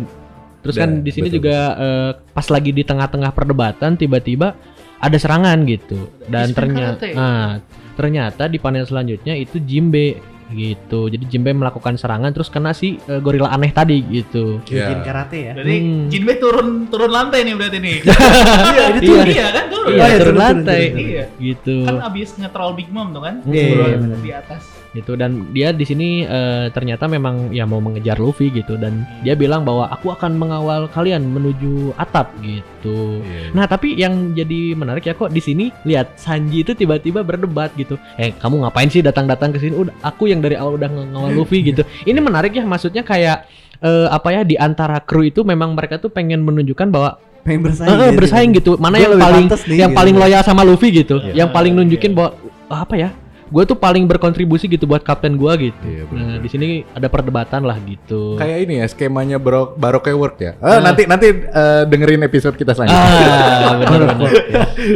[0.58, 4.58] Terus kan di sini juga eh, pas lagi di tengah-tengah perdebatan tiba-tiba
[4.98, 6.10] ada serangan gitu.
[6.26, 7.62] Dan ternyata nah,
[7.94, 10.18] ternyata di panel selanjutnya itu Jimbe
[10.48, 11.06] gitu.
[11.06, 14.58] Jadi Jimbe melakukan serangan terus kena si eh, gorila aneh tadi gitu.
[14.64, 15.04] Bikin Iya.
[15.04, 15.52] karate ya.
[15.52, 16.06] Berarti Hmm.
[16.08, 17.96] Jinbe turun turun lantai nih berarti nih.
[18.72, 19.24] Iya, ini Iya.
[19.28, 19.88] Iya kan turun.
[19.92, 21.08] Iya, Oh, iya, turun turun, lantai turun, turun.
[21.12, 21.24] Iya.
[21.38, 21.76] gitu.
[21.84, 23.34] Kan abis nge-troll Big Mom tuh kan.
[23.44, 24.62] Iya, Turun iya, di atas.
[24.90, 29.32] Gitu dan dia di sini eh, ternyata memang ya mau mengejar Luffy gitu dan dia
[29.32, 33.20] bilang bahwa aku akan mengawal kalian menuju atap gitu.
[33.20, 33.52] Iya.
[33.52, 38.00] Nah tapi yang jadi menarik ya kok di sini lihat Sanji itu tiba-tiba berdebat gitu.
[38.16, 39.76] Eh kamu ngapain sih datang-datang ke sini?
[39.76, 41.84] Udah aku yang dari awal udah ngawal Luffy gitu.
[42.02, 43.44] Ini menarik ya maksudnya kayak
[43.78, 47.88] eh, apa ya di antara kru itu memang mereka tuh pengen menunjukkan bahwa Pengen bersaing.
[47.88, 48.76] eh, eh, bersaing gitu.
[48.76, 49.98] Mana yang paling nih, yang gitu.
[50.00, 51.20] paling loyal sama Luffy gitu.
[51.20, 51.44] Iya.
[51.44, 52.16] Yang paling Ah, nunjukin iya.
[52.16, 52.30] bahwa
[52.68, 53.10] "Ah, apa ya?
[53.48, 55.76] Gue tuh paling berkontribusi gitu buat kapten gua gitu.
[55.82, 56.20] Iya, bener.
[56.20, 58.36] nah, di sini ada perdebatan lah gitu.
[58.36, 60.52] Kayak ini ya skemanya bro, Baroque work ya.
[60.60, 63.00] Eh, nanti nanti eh, dengerin episode kita selanjutnya.
[63.00, 64.32] Ah, benar-benar.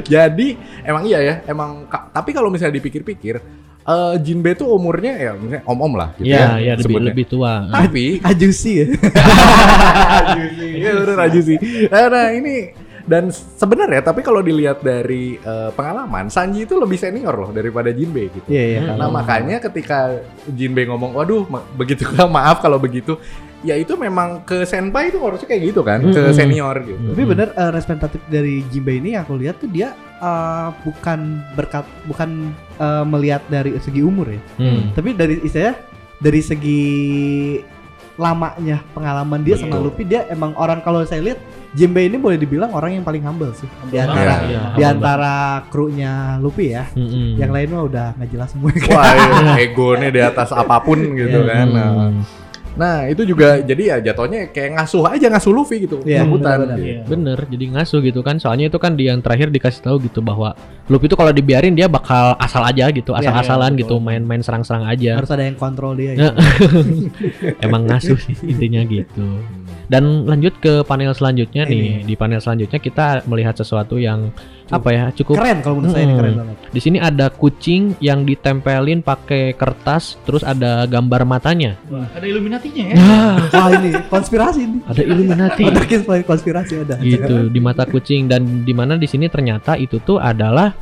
[0.04, 0.46] Jadi
[0.84, 3.40] emang iya ya, emang tapi kalau misalnya dipikir-pikir
[3.82, 6.50] eh Jinbe tuh umurnya ya misalnya om-om lah gitu Iya, ya.
[6.62, 7.08] iya lebih sebutnya.
[7.10, 7.52] lebih tua.
[7.66, 8.86] Tapi Ajusi ya.
[10.22, 11.54] Ajusi, ya bener Ajusi.
[11.90, 12.54] Nah, nah ini
[13.02, 18.28] Dan sebenarnya tapi kalau dilihat dari eh, pengalaman, Sanji itu lebih senior loh daripada Jinbei
[18.28, 18.46] gitu.
[18.46, 18.80] Iya iya.
[18.92, 23.18] Nah makanya ketika Jinbei ngomong, waduh ma- begitu maaf kalau begitu,
[23.60, 26.32] ya itu memang ke senpai itu harusnya kayak gitu kan, ke Mm-mm.
[26.32, 26.98] senior gitu.
[27.10, 31.20] Tapi bener eh, representatif dari Jinbei ini yang aku lihat tuh dia eh, bukan
[31.52, 34.94] berkat bukan eh, melihat dari segi umur ya, Hmm.
[34.94, 35.74] tapi dari istilahnya
[36.18, 36.82] dari segi
[38.14, 39.80] lamanya pengalaman dia sama.
[39.80, 41.40] Luffy dia emang orang kalau saya lihat
[41.72, 44.60] Jinbei ini boleh dibilang orang yang paling humble sih di Humble antara banget, iya.
[44.76, 45.34] di antara
[45.68, 46.84] krunya Luffy ya.
[46.92, 47.40] Mm-mm.
[47.40, 48.68] Yang lain mah udah nggak jelas semua.
[48.92, 51.48] Wah, ya, egonya di atas apa pun gitu Iya.
[51.48, 51.66] kan.
[51.68, 52.20] Nah, Hmm.
[52.72, 56.56] Nah itu juga jadi ya jatuhnya kayak ngasuh aja ngasuh Luffy gitu rebutan.
[56.64, 56.78] benar-benar.
[56.80, 56.88] gitu.
[56.88, 57.00] Iya.
[57.04, 58.36] Bener, jadi ngasuh gitu kan.
[58.40, 60.56] Soalnya itu kan di yang terakhir dikasih tahu gitu bahwa
[60.88, 64.06] Luffy itu kalau dibiarin dia bakal asal aja gitu, Iya, asal-asalan iya, gitu, betul.
[64.08, 65.20] main-main serang-serang aja.
[65.20, 66.16] Harus ada yang kontrol dia.
[66.16, 66.32] Ya.
[66.32, 66.32] Gitu.
[67.64, 69.26] Emang ngasuh sih intinya gitu.
[69.92, 72.08] Dan lanjut ke panel selanjutnya nih.
[72.08, 74.32] Di panel selanjutnya kita melihat sesuatu yang
[74.72, 76.40] apa ya cukup Keren kalau menurut saya ini keren Hmm.
[76.40, 76.56] banget.
[76.72, 81.76] Di sini ada kucing yang ditempelin pakai kertas, terus ada gambar matanya.
[81.86, 82.96] Wah, ada Illuminati-nya ya.
[82.96, 84.78] Nah, Wah ini konspirasi ini.
[84.82, 85.62] ada Illuminati.
[85.68, 85.84] Ada
[86.24, 86.96] konspirasi ada.
[86.98, 90.72] gitu di mata kucing dan di mana di sini ternyata itu tuh adalah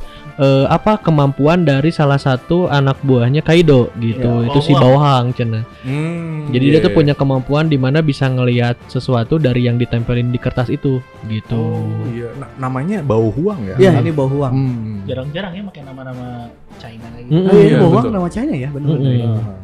[0.41, 4.41] eh, apa kemampuan dari salah satu anak buahnya Kaido gitu.
[4.41, 5.31] Ya, itu si Bawang.
[5.37, 5.61] Cina.
[5.85, 6.97] Hmm, Jadi iya, dia tuh iya.
[6.97, 10.97] punya kemampuan di mana bisa ngelihat sesuatu dari yang ditempelin di kertas itu
[11.29, 11.61] gitu.
[11.61, 12.33] Oh, iya.
[12.41, 13.75] Na- namanya bau huang ya.
[13.77, 14.51] Iya ini bau huang.
[14.51, 14.97] Hmm.
[15.05, 16.49] Jarang-jarang ya pakai nama-nama
[16.81, 17.37] China kayak gitu.
[17.37, 17.47] Mm-mm.
[17.53, 18.97] Oh iya, Iya, bau huang nama China ya benar.
[18.97, 19.29] Benar.
[19.29, 19.57] Ah.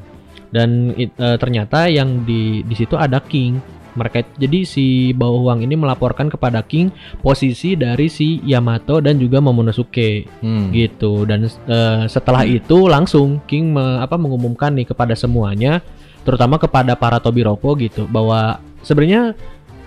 [0.48, 3.58] Dan it- eh, ternyata yang di di situ ada King.
[3.98, 10.30] Mereka jadi si Bawang ini melaporkan kepada King posisi dari si Yamato dan juga Momonosuke.
[10.38, 10.70] Hmm.
[10.70, 15.82] gitu dan eh, setelah itu langsung King me- apa mengumumkan nih kepada semuanya
[16.28, 19.34] terutama kepada para Tobiropo gitu bahwa sebenarnya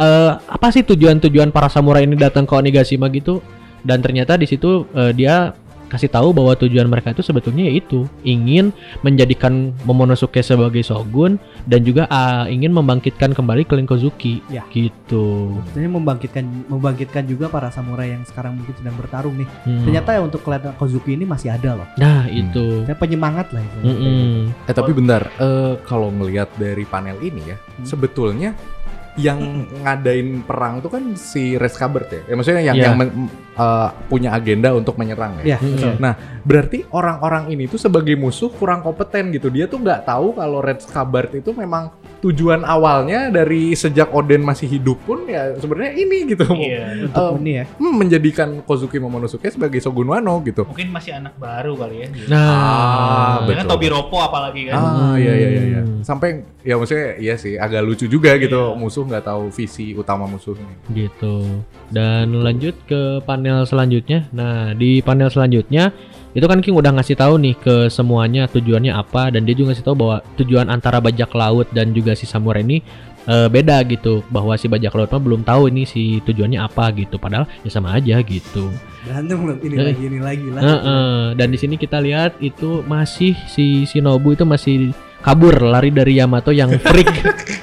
[0.00, 3.38] eh, apa sih tujuan-tujuan para samurai ini datang ke Onigashima gitu
[3.84, 5.52] dan ternyata di situ eh, dia
[5.90, 8.70] kasih tahu bahwa tujuan mereka itu sebetulnya yaitu ingin
[9.02, 14.62] menjadikan Momonosuke sebagai shogun dan juga ah, ingin membangkitkan kembali Clan Kozuki Ya.
[14.70, 15.58] gitu.
[15.74, 19.48] Jadi membangkitkan membangkitkan juga para samurai yang sekarang mungkin sedang bertarung nih.
[19.66, 19.82] Hmm.
[19.82, 21.88] Ternyata ya untuk kelihatan Kozuki ini masih ada loh.
[21.98, 22.86] Nah itu.
[22.86, 23.78] Saya penyemangat lah itu.
[23.82, 24.54] Mm-mm.
[24.70, 27.86] Eh tapi bentar, eh, kalau ngelihat dari panel ini ya, Hmm.
[27.88, 28.52] sebetulnya
[29.20, 29.40] yang
[29.84, 32.20] ngadain perang itu kan si Reskabert ya.
[32.24, 32.84] Ya maksudnya yang Iya.
[32.88, 35.54] yang men- eh, punya agenda untuk menyerang ya.
[35.54, 35.76] Ya, Mm-mm.
[35.76, 35.94] betul.
[36.40, 39.52] Berarti orang-orang ini tuh sebagai musuh kurang kompeten gitu.
[39.52, 44.68] Dia tuh nggak tahu kalau Red Scabbard itu memang tujuan awalnya dari sejak Oden masih
[44.68, 46.44] hidup pun ya sebenarnya ini gitu.
[46.50, 47.08] Iya.
[47.08, 47.64] Untuk Eh, ini ya.
[47.72, 50.64] Hmm, menjadikan Kozuki Momonosuke sebagai Shogun Wano gitu.
[50.64, 52.08] Mungkin masih anak baru kali ya.
[52.10, 52.28] gitu.
[52.28, 53.66] Nah, Ah, betul.
[53.66, 54.76] Tobi Ropo apalagi kan.
[54.76, 55.62] Ah iya iya iya.
[55.66, 55.80] iya.
[55.80, 56.00] Hmm.
[56.00, 56.28] Sampai
[56.60, 58.76] ya maksudnya iya sih agak lucu juga gitu Iya.
[58.76, 60.68] musuh nggak tahu visi utama musuhnya.
[60.90, 61.64] gitu.
[61.88, 64.28] Dan lanjut ke panel selanjutnya.
[64.30, 65.90] Nah, di panel selanjutnya
[66.30, 69.82] itu kan King udah ngasih tahu nih ke semuanya tujuannya apa dan dia juga ngasih
[69.82, 72.78] tahu bahwa tujuan antara bajak laut dan juga si samurai ini
[73.22, 77.16] eh, beda gitu bahwa si bajak laut mah belum tahu ini si tujuannya apa gitu
[77.16, 79.86] padahal ya sama aja gitu Berantem loh ini Eh.
[79.86, 80.60] lagi ini lagi lah.
[80.60, 86.16] Heeh, dan di sini kita lihat itu masih si Shinobu itu masih kabur lari dari
[86.16, 87.08] Yamato yang freak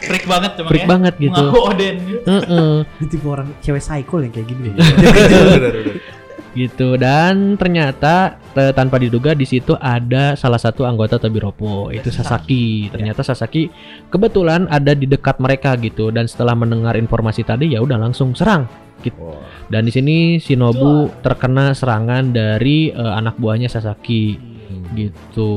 [0.01, 0.89] Freak banget emang freak ya.
[0.89, 1.95] banget gitu Mengaku Oden.
[2.25, 2.73] Heeh.
[2.97, 4.69] Ini tipe orang cewek psycho yang kayak gini.
[6.57, 6.97] gitu.
[6.97, 12.89] Dan ternyata te- tanpa diduga di situ ada salah satu anggota Tobiropo itu Sasaki.
[12.89, 13.69] Ternyata Sasaki
[14.09, 16.09] kebetulan ada di dekat mereka gitu.
[16.09, 18.65] Dan setelah mendengar informasi tadi ya udah langsung serang.
[18.97, 19.13] Gitu.
[19.69, 24.33] dan di sini Shinobu terkena serangan dari eh, anak buahnya Sasaki.
[24.97, 25.51] Gitu.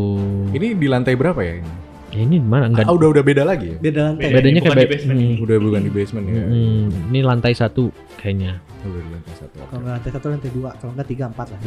[0.53, 1.65] Ini di lantai berapa ya?
[1.65, 1.80] ini?
[2.11, 3.79] Ya ini mana enggak Ah, udah udah beda lagi ya?
[3.79, 4.23] Beda lantai.
[4.27, 4.37] Beda.
[4.37, 5.35] bedanya kayak di be- basement hmm, ini.
[5.39, 6.43] Udah bukan di basement ya.
[6.43, 7.85] hmm, ini lantai satu
[8.17, 9.57] kayaknya Udah di lantai satu.
[9.61, 11.61] Kalau nggak lantai satu lantai dua, kalau nggak tiga empat lah.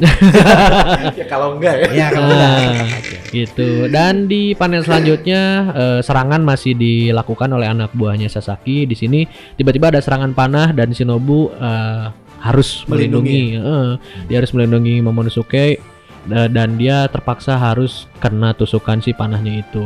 [1.22, 1.88] ya kalau enggak ya.
[1.94, 2.50] Iya kalau nggak.
[2.50, 2.88] Ah,
[3.30, 3.70] gitu.
[3.88, 8.84] Dan di panel selanjutnya eh, serangan masih dilakukan oleh anak buahnya Sasaki.
[8.84, 12.06] Di sini tiba-tiba ada serangan panah dan Shinobu eh,
[12.42, 13.56] harus melindungi.
[13.56, 13.94] eh,
[14.26, 15.80] dia harus melindungi Momonosuke
[16.26, 19.86] dan dia terpaksa harus kena tusukan si panahnya itu.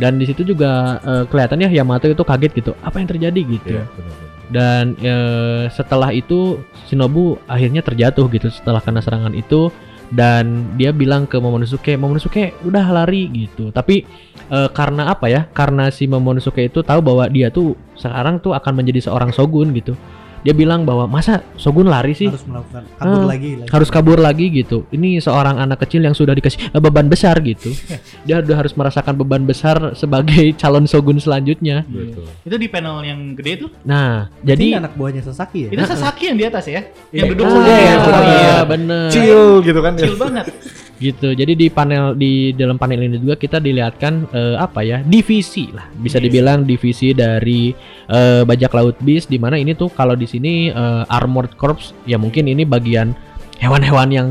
[0.00, 2.72] Dan di situ juga eh, kelihatannya Yamato itu kaget gitu.
[2.80, 3.76] Apa yang terjadi gitu?
[3.76, 4.30] Iya, benar-benar.
[4.52, 9.72] Dan eh, setelah itu Shinobu akhirnya terjatuh gitu setelah kena serangan itu
[10.12, 13.72] dan dia bilang ke Momonosuke, Momonosuke udah lari gitu.
[13.72, 14.04] Tapi
[14.52, 15.48] eh, karena apa ya?
[15.48, 19.96] Karena si Momonosuke itu tahu bahwa dia tuh sekarang tuh akan menjadi seorang shogun gitu.
[20.42, 23.68] Dia bilang bahwa masa Shogun lari sih harus melakukan kabur Ah, lagi, lagi.
[23.70, 24.84] harus kabur lagi gitu.
[24.90, 27.70] Ini seorang anak kecil yang sudah dikasih eh, beban besar gitu.
[28.26, 31.86] Dia udah harus merasakan beban besar sebagai calon shogun selanjutnya.
[31.86, 32.26] Betul.
[32.42, 33.70] Itu di panel yang gede tuh.
[33.82, 35.70] Nah, Jadi jadi anak buahnya Sasaki ya.
[35.70, 36.82] Itu Sasaki yang di atas ya.
[37.10, 37.22] Iya.
[37.22, 38.56] Yang duduk Ah, iya, iya, iya.
[38.66, 39.08] bener.
[39.10, 39.92] Chill gitu kan.
[39.94, 40.46] Kecil banget.
[41.02, 41.34] gitu.
[41.34, 45.90] Jadi di panel di dalam panel ini juga kita dilihatkan eh, apa ya divisi lah,
[45.92, 46.24] bisa Yes.
[46.24, 47.74] dibilang divisi dari
[48.06, 52.14] eh, bajak laut beast di mana ini tuh kalau di sini eh, armored corps ya
[52.16, 53.10] mungkin ini bagian
[53.58, 54.28] hewan-hewan yang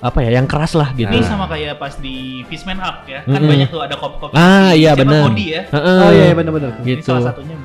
[0.00, 1.08] apa ya yang keras lah gitu.
[1.08, 3.24] Ini sama kayak pas di Fishman Up ya.
[3.24, 3.48] Kan Mm-mm.
[3.48, 4.36] banyak tuh ada kop-kop.
[4.36, 4.92] Ah, iya.
[4.92, 5.64] Cody ya.
[5.72, 6.00] Heeh.
[6.00, 6.76] Oh iya, iya benar-benar.
[6.84, 7.08] Ini Gitu.
[7.08, 7.56] salah satunya.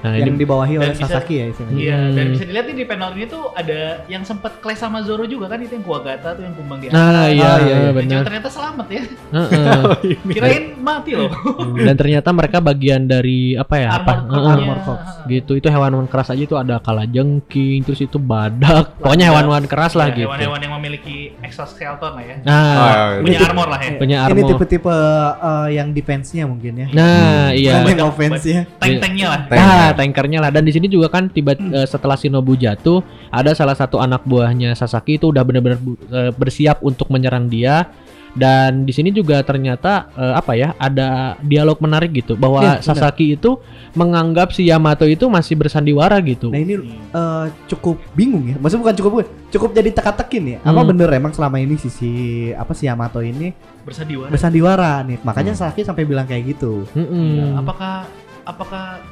[0.00, 0.02] Hmm.
[0.02, 1.76] Nah, Yang ini dibawahi oleh Dan bisa- Sasaki ya istilahnya.
[1.78, 2.32] Iya, dan Hmm.
[2.32, 5.58] bisa dilihat nih di panel ini tuh ada yang sempat clash sama Zoro juga kan
[5.58, 7.76] itu yang Kuwagata tuh yang kumbang di Nah, iya, Ah, iya, iya.
[7.86, 8.22] Dan benar.
[8.22, 9.02] ternyata selamat ya.
[9.30, 9.80] Heeh.
[10.34, 11.30] Kirain mati loh.
[11.76, 13.88] Dan ternyata mereka bagian dari apa ya?
[13.92, 14.12] apa?
[14.22, 14.54] Armor Heeh.
[14.56, 15.02] Armor Corps.
[15.26, 15.52] Gitu.
[15.54, 18.96] Itu hewan-hewan keras aja itu ada kalajengking, terus itu badak.
[18.96, 20.28] Pokoknya hewan-hewan keras lah Ya, gitu.
[20.28, 22.36] Hewan-hewan yang memiliki exoskeleton lah ya.
[22.40, 23.22] Nah, Ah, iya.
[23.22, 23.90] Punya armor lah ya.
[23.96, 24.48] punya Ini armor.
[24.50, 24.96] tipe-tipe
[25.40, 26.86] eh, yang defense-nya mungkin ya.
[26.90, 27.72] Nah, iya.
[27.80, 28.60] Bukan yang offense-nya.
[28.78, 29.40] Tank-tanknya lah.
[29.50, 30.50] Nah, tankernya lah.
[30.50, 34.72] Dan di sini juga kan tiba eh, setelah Shinobu jatuh, ada salah satu anak buahnya
[34.72, 37.88] Sasaki itu udah benar-benar bu- eh, bersiap untuk menyerang dia.
[38.30, 40.70] Dan di sini juga ternyata eh, apa ya?
[40.76, 42.86] Ada dialog menarik gitu bahwa Iya, benar.
[42.86, 43.58] Sasaki itu
[43.90, 46.46] menganggap si Yamato itu masih bersandiwara gitu.
[46.46, 46.78] Nah ini
[47.10, 48.54] eh, cukup bingung ya.
[48.54, 50.58] Maksudnya bukan cukup bingung, cukup jadi teka-tekin ya.
[50.62, 50.88] Apa Hmm.
[50.88, 52.10] bener emang selama ini si, si
[52.54, 53.50] apa si Yamato ini
[53.82, 54.30] Bersandiwara.
[54.30, 55.18] bersandiwara nih.
[55.20, 56.86] Makanya Sasaki sampai bilang kayak gitu.
[56.94, 57.34] Mm-mm.
[57.34, 58.06] Nah, apakah
[58.40, 59.02] apakah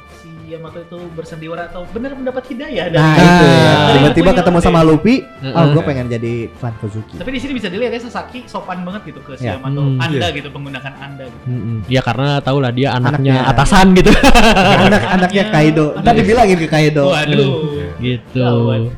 [0.49, 3.73] si Yamato itu bersandiwara atau benar mendapat hidayah dari Nah, Nah, itu ya.
[3.93, 7.13] Tiba-tiba ketemu sama Luffy, oh gue pengen jadi klan Kozuki.
[7.21, 9.61] Tapi di sini bisa dilihat ya Sasaki sopan banget gitu ke si Ya.
[9.61, 9.77] Yamato.
[9.85, 10.01] Hmm.
[10.01, 11.45] Anda gitu menggunakan Anda gitu.
[11.45, 11.77] Mm-mm.
[11.85, 13.53] Ya karena tau lah dia anaknya, Anaknya.
[13.53, 14.09] atasan gitu.
[14.89, 15.85] Anak-anaknya Kaido.
[16.01, 17.03] Ntar dibilangin ke Kaido.
[17.13, 17.53] Waduh.
[17.99, 18.49] gitu.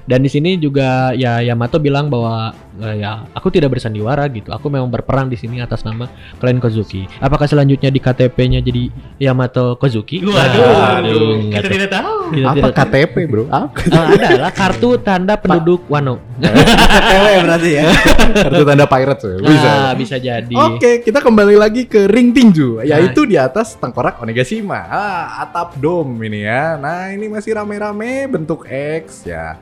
[0.07, 4.55] Dan di sini juga ya Yamato bilang bahwa eh, ya aku tidak bersandiwara gitu.
[4.55, 6.07] Aku memang berperang di sini atas nama
[6.39, 7.09] klan Kozuki.
[7.19, 8.87] Apakah selanjutnya di KTP-nya jadi
[9.19, 10.23] Yamato Kozuki?
[10.23, 11.51] Waduh.
[11.51, 11.75] nggak Kita tahu.
[11.75, 12.17] tidak tahu.
[12.31, 12.87] Kita Apa tidak tahu.
[12.87, 13.43] KTP, Bro?
[13.51, 13.79] Apa?
[14.15, 16.15] Eh, adalah kartu tanda penduduk Wano.
[16.39, 17.83] KTW berarti ya.
[18.47, 19.37] Kartu tanda pirates ya.
[19.43, 19.69] Bisa.
[19.71, 20.55] Ah, bisa jadi.
[20.55, 24.87] Oke, kita kembali lagi ke ring tinju, yaitu di atas tengkorak Onigashima.
[24.87, 26.79] Ah, atap dome ini ya.
[26.79, 29.59] Nah, ini masih rame-rame bentuk X ya.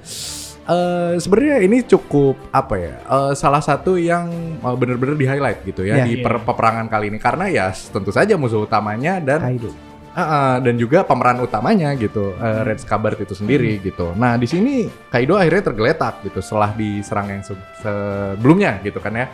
[0.69, 2.93] Eh sebenarnya ini cukup apa ya?
[2.99, 6.05] eh, salah satu yang eh, bener-bener di highlight gitu ya Iya.
[6.05, 9.73] di per- peperangan kali ini karena ya tentu saja musuh utamanya dan Kaido.
[10.10, 14.13] Ah, ah, dan juga pemeran utamanya gitu eh, Red Scabbard itu sendiri gitu.
[14.13, 14.73] Nah di sini
[15.08, 19.25] Kaido akhirnya tergeletak gitu setelah diserang yang se- sebelumnya gitu kan ya.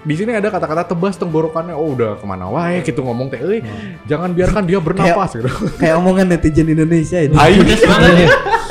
[0.00, 3.64] Di sini ada kata-kata tebas tenggorokannya, oh udah ke mana wae gitu ngomong teh, "Euy,
[4.04, 5.48] jangan biarkan dia bernapas gitu.
[5.76, 7.32] Kayak omongan netizen Indonesia ini.
[7.34, 7.64] Ayo,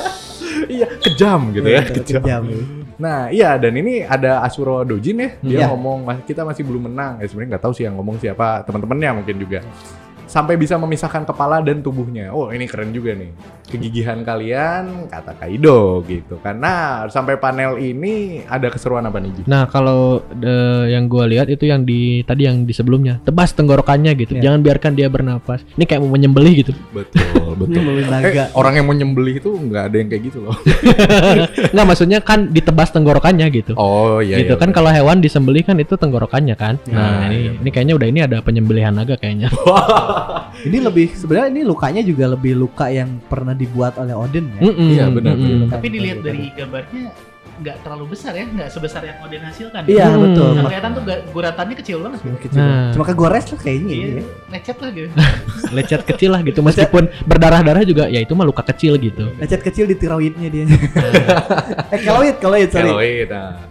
[1.04, 2.22] kejam gitu ya, Iya, kejam.
[2.24, 2.58] kejam, ya.
[2.94, 5.66] Nah iya dan ini ada Asuro Dojin ya, dia Iya.
[5.70, 7.20] ngomong "Mas, kita masih belum menang.
[7.20, 9.60] Ya sebenarnya nggak tahu sih yang ngomong siapa teman-temannya mungkin juga.
[10.34, 12.34] Sampai bisa memisahkan kepala dan tubuhnya.
[12.34, 13.30] Oh ini keren juga nih.
[13.70, 16.58] Kegigihan kalian kata Kaido gitu kan.
[16.58, 19.42] Nah sampai panel ini ada keseruan apa nih Ji?
[19.46, 24.10] Nah kalau eh, yang gua lihat itu yang di tadi yang di sebelumnya tebas tenggorokannya
[24.18, 24.50] gitu, Iya.
[24.50, 25.62] jangan biarkan dia bernapas.
[25.78, 26.74] Ini kayak mau menyembelih gitu.
[26.90, 27.82] Betul betul.
[28.02, 30.58] Eh, orang yang mau nyembelih itu nggak ada yang kayak gitu loh.
[31.74, 33.74] Nggak maksudnya kan ditebas tenggorokannya gitu.
[33.78, 34.42] Oh iya.
[34.42, 36.82] gitu iya, kan kalau hewan disembelih kan itu tenggorokannya kan.
[36.90, 37.52] iya, Nah, ini, iya.
[37.60, 39.54] ini kayaknya udah ini ada penyembelihan naga kayaknya.
[40.68, 44.62] Ini lebih sebenarnya ini lukanya juga lebih luka yang pernah dibuat oleh Odin ya.
[44.64, 45.50] Mm-mm, Iya, benar, mm-mm.
[45.62, 45.68] benar.
[45.74, 47.04] Tapi dilihat dari gambarnya
[47.54, 49.82] nggak terlalu besar ya, nggak sebesar yang Odin hasilkan.
[49.86, 50.22] Iya Hmm.
[50.26, 50.44] betul.
[50.44, 52.20] Yang Mak- kelihatan tuh guratannya kecil banget.
[52.42, 52.60] Kecil.
[52.60, 52.90] Nah.
[52.90, 54.24] Cuma kegores lah kayaknya Iya, ini ya.
[54.50, 55.08] lecet lah gitu.
[55.78, 59.30] Lecet kecil lah gitu meskipun berdarah-darah juga ya itu mah luka kecil gitu.
[59.38, 60.66] Lecet kecil di tiroidnya dia.
[61.94, 62.90] eh keloid, keloid sorry.
[62.90, 63.62] Keloid, nah.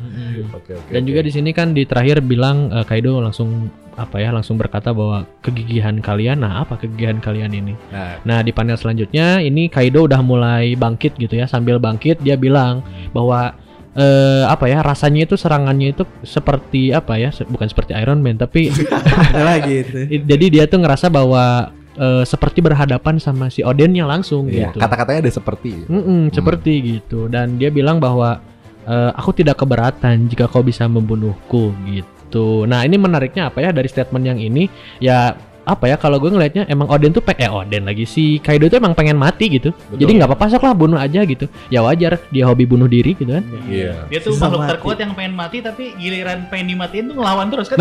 [0.53, 0.89] Oke oke.
[0.89, 1.09] Dan oke.
[1.09, 5.29] juga di sini kan di terakhir bilang eh, Kaido langsung apa ya langsung berkata bahwa
[5.41, 10.21] kegigihan kalian nah apa kegigihan kalian ini Nah, nah di panel selanjutnya ini Kaido udah
[10.21, 12.81] mulai bangkit gitu ya sambil bangkit dia bilang
[13.13, 13.53] bahwa
[13.93, 18.41] eh, apa ya rasanya itu serangannya itu seperti apa ya se- bukan seperti Iron Man
[18.41, 18.73] tapi
[19.49, 19.97] lagi itu.
[20.31, 24.81] Jadi dia tuh ngerasa bahwa eh, seperti berhadapan sama si Odennya langsung iya, gitu.
[24.81, 25.85] kata-katanya ada seperti.
[25.85, 27.29] Mm-mm, seperti gitu.
[27.29, 28.41] Dan dia bilang bahwa
[28.83, 32.09] eh, aku tidak keberatan jika kau bisa membunuhku gitu.
[32.41, 34.71] Nah ini menariknya apa ya dari statement yang ini
[35.03, 38.83] ya apa ya kalau gue ngelihatnya emang Oden tuh eh Oden lagi si Kaido tuh
[38.83, 39.71] emang pengen mati gitu.
[39.71, 39.99] Betul.
[40.03, 41.47] Jadi nggak apa-apa sok lah bunuh aja gitu.
[41.71, 43.45] Ya wajar dia hobi bunuh diri gitu kan.
[43.71, 44.11] Iya.
[44.11, 44.71] Dia tuh Susah makhluk mati.
[44.75, 47.79] terkuat yang pengen mati tapi giliran pengen dimatiin tuh ngelawan terus kan.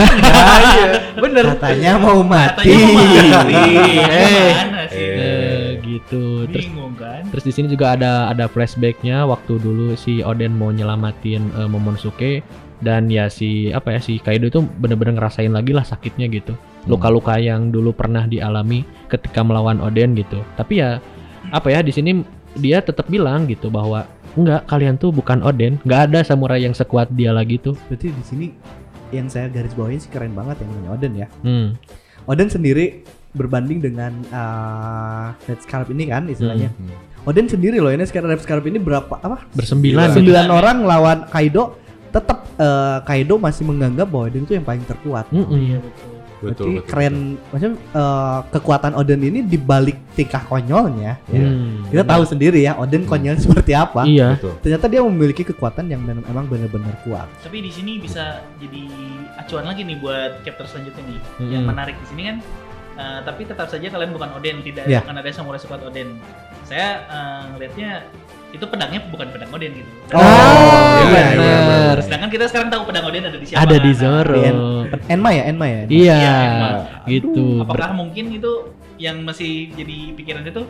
[1.26, 1.46] bener.
[1.58, 2.70] Katanya mau mati.
[2.70, 3.54] Katanya mau mati.
[3.58, 4.52] Eh.
[4.92, 5.02] Sih?
[5.02, 5.70] Eh.
[5.82, 5.90] Gitu.
[5.92, 6.26] gitu.
[6.54, 7.22] Terus Bingung kan?
[7.34, 12.46] terus di sini juga ada ada flashbacknya waktu dulu si Oden mau nyelamatin eh, Momonosuke
[12.82, 16.58] dan ya si apa ya si Kaido itu bener-bener ngerasain lagi lah sakitnya gitu.
[16.90, 20.42] Luka-luka yang dulu pernah dialami ketika melawan Oden gitu.
[20.58, 20.98] Tapi ya
[21.54, 22.26] apa ya di sini
[22.58, 27.14] dia tetap bilang gitu bahwa enggak kalian tuh bukan Oden, nggak ada samurai yang sekuat
[27.14, 27.78] dia lagi tuh.
[27.88, 28.48] Berarti di sini
[29.12, 31.28] yang saya garis bawahin sih keren banget yang namanya Oden ya.
[31.46, 31.68] Hmm.
[32.26, 36.72] Oden sendiri berbanding dengan uh, Red Scarf ini kan istilahnya.
[36.74, 36.92] Hmm.
[37.30, 39.46] Oden sendiri loh ini sekarang Red Scarf ini berapa apa?
[39.54, 40.18] Bersembilan.
[40.18, 41.81] Sembilan orang lawan Kaido
[42.12, 45.26] tetap eh, Kaido masih menganggap bahwa Oden itu yang paling terkuat.
[45.30, 45.56] Mm-mm.
[45.58, 46.10] Iya betul.
[46.42, 47.16] Betul, Berarti betul, keren
[47.48, 51.22] maksudnya eh, kekuatan Oden ini dibalik tingkah konyolnya.
[51.24, 51.38] ya.
[51.40, 51.86] Hmm.
[51.86, 54.04] Kita tahu sendiri ya Oden konyol seperti apa.
[54.04, 54.36] Iya.
[54.36, 54.58] Betul.
[54.60, 57.30] Ternyata dia memiliki kekuatan yang benar- emang benar-benar kuat.
[57.40, 58.84] Tapi di sini bisa jadi
[59.38, 61.20] acuan lagi nih buat chapter selanjutnya nih.
[61.38, 61.52] Mm-mm.
[61.52, 62.38] Yang menarik di sini kan
[62.94, 65.00] eh, tapi tetap saja kalian bukan Oden, tidak Iya.
[65.02, 66.18] akan ada samurai sekuat Oden.
[66.66, 67.92] Saya eh, ngelihatnya
[68.52, 69.90] itu pedangnya bukan pedang Oden gitu.
[70.12, 70.20] Oh,
[71.06, 71.96] iya, benar.
[71.96, 73.62] iya, Sedangkan kita sekarang tahu pedang Oden ada di siapa.
[73.62, 74.34] Ada di Nah, Zoro.
[74.34, 74.64] Di En-
[75.10, 75.80] Enma ya, Enma ya.
[75.82, 75.90] Enma.
[75.90, 76.76] Iya, Iya, emang.
[77.06, 77.46] gitu.
[77.62, 78.52] Apakah mungkin itu
[78.98, 80.64] yang masih jadi pikiran itu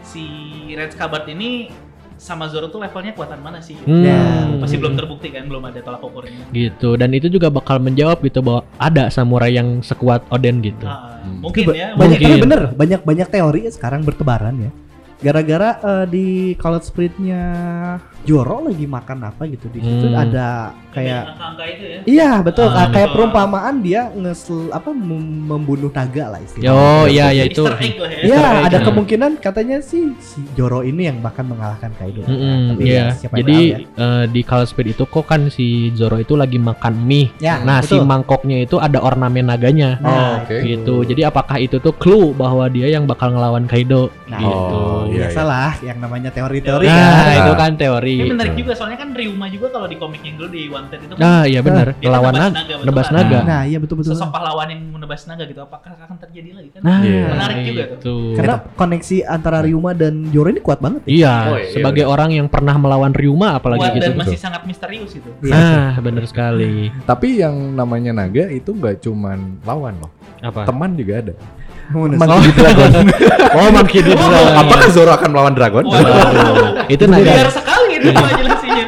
[0.00, 0.22] si
[0.70, 1.68] Red Scabbard ini
[2.16, 3.76] sama Zoro tuh levelnya kuatan mana sih?
[3.78, 4.00] Hmm.
[4.00, 6.48] Ya, Masih belum terbukti kan, belum ada tolak ukurnya.
[6.48, 10.86] gitu dan itu juga bakal menjawab gitu bahwa ada samurai yang sekuat Oden gitu.
[10.86, 11.42] Ah, Hmm.
[11.42, 11.90] Mungkin ya.
[11.92, 12.28] banyak Mungkin.
[12.30, 14.70] tapi bener banyak banyak teori sekarang bertebaran ya
[15.20, 16.26] gara-gara eh, di
[16.60, 17.44] college spiritnya
[18.22, 20.16] Joro lagi makan apa gitu di situ Hmm.
[20.16, 20.48] ada
[20.88, 21.22] kayak
[21.68, 22.00] itu ya.
[22.06, 23.14] iya betul Ah, kayak betul.
[23.20, 27.62] perumpamaan dia ngesel apa mem- membunuh naga lah istilahnya Oh iya ya itu.
[27.62, 27.76] Ya.
[28.24, 28.84] Iya, egg, ada ya.
[28.84, 32.24] kemungkinan katanya sih si Joro ini yang bahkan mengalahkan Kaido.
[32.24, 33.04] Mm-mm, Tapi iya.
[33.04, 33.78] ya, siapa Jadi tahu ya.
[33.96, 37.28] eh, di Call Speed itu kok kan si Zoro itu lagi makan mie.
[37.38, 38.06] Ya, nah, si betul.
[38.06, 39.98] mangkoknya itu ada ornamen naganya.
[39.98, 40.56] Nah, oke.
[40.56, 40.94] Gitu.
[41.04, 44.08] Jadi apakah itu tuh clue bahwa dia yang bakal ngelawan Kaido?
[44.26, 44.78] Nah, gitu.
[44.78, 47.36] Oh, iya, biasalah yang namanya teori-teori Nah, kan.
[47.38, 48.05] itu kan teori.
[48.08, 51.12] Ini menarik juga soalnya kan Ryuma juga kalau di komik yang dulu di Wanted itu
[51.12, 51.86] kan Nah, iya benar.
[51.92, 53.14] kan Lawan nebas naga, naga, betul nebas kan?
[53.16, 53.38] naga.
[53.42, 54.12] Nah, iya betul-betul.
[54.12, 55.60] sosok pahlawan yang menebas naga gitu.
[55.60, 56.80] Apakah akan terjadi lagi kan?
[56.80, 57.24] Nah, Iya.
[57.28, 58.16] Menarik juga itu.
[58.34, 61.10] Karena koneksi antara Ryuma dan Joro ini kuat banget ya.
[61.10, 64.06] Iya, Oh, iya, sebagai orang yang pernah melawan Ryuma apalagi Kuat gitu.
[64.06, 65.30] dan masih sangat misterius itu.
[65.42, 66.92] Nah, benar sekali.
[67.02, 70.62] Tapi yang namanya naga itu nggak cuman lawan loh, Apa?
[70.64, 71.34] teman juga ada.
[71.88, 72.90] Monkey Dragon.
[73.54, 74.10] Oh, Monkey D.
[74.10, 74.58] Dragon.
[74.58, 75.86] Apakah Zoro akan melawan Dragon?
[75.86, 76.82] Waduh.
[76.88, 77.46] itu Biar naga
[77.96, 78.86] sekali itu Pak jelasinnya.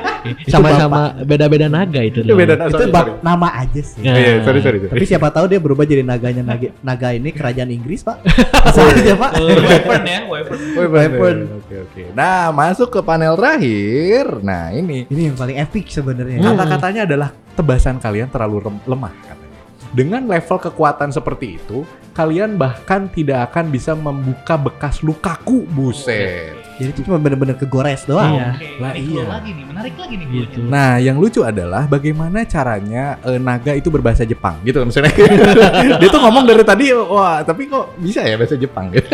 [0.48, 2.20] sama-sama beda-beda naga itu.
[2.20, 2.76] Itu beda naga.
[2.76, 4.00] itu bak nama aja sih.
[4.04, 4.12] Ya.
[4.14, 4.78] Iya, sorry sorry.
[4.84, 4.92] sorry.
[4.92, 8.16] Tapi siapa tahu dia berubah jadi naganya naga, naga ini kerajaan Inggris, Pak.
[8.68, 9.30] Bisa aja, Pak.
[9.40, 10.60] Wyvern ya, Wyvern.
[10.76, 11.36] Woi, Weapon.
[11.64, 12.02] Oke oke.
[12.12, 14.24] Nah masuk ke panel terakhir.
[14.44, 16.38] Nah ini Ini yang paling epic sebenarnya.
[16.42, 16.56] Hmm.
[16.58, 19.58] kata-katanya adalah tebasan kalian terlalu lemah katanya.
[19.88, 21.82] Dengan level kekuatan seperti itu,
[22.18, 25.62] kalian bahkan tidak akan bisa membuka bekas lukaku.
[25.70, 26.58] Buset.
[26.78, 28.38] Jadi itu cuma bener-bener kegores doang.
[28.38, 28.48] Iya.
[28.54, 29.24] Oke, Lah, ini iya.
[29.26, 30.58] lagi nih, menarik lagi nih Gitu.
[30.66, 35.14] Nah, yang lucu adalah bagaimana caranya eh, naga itu berbahasa Jepang gitu misalnya.
[36.02, 39.06] Dia tuh ngomong dari tadi, wah, tapi kok bisa ya bahasa Jepang gitu.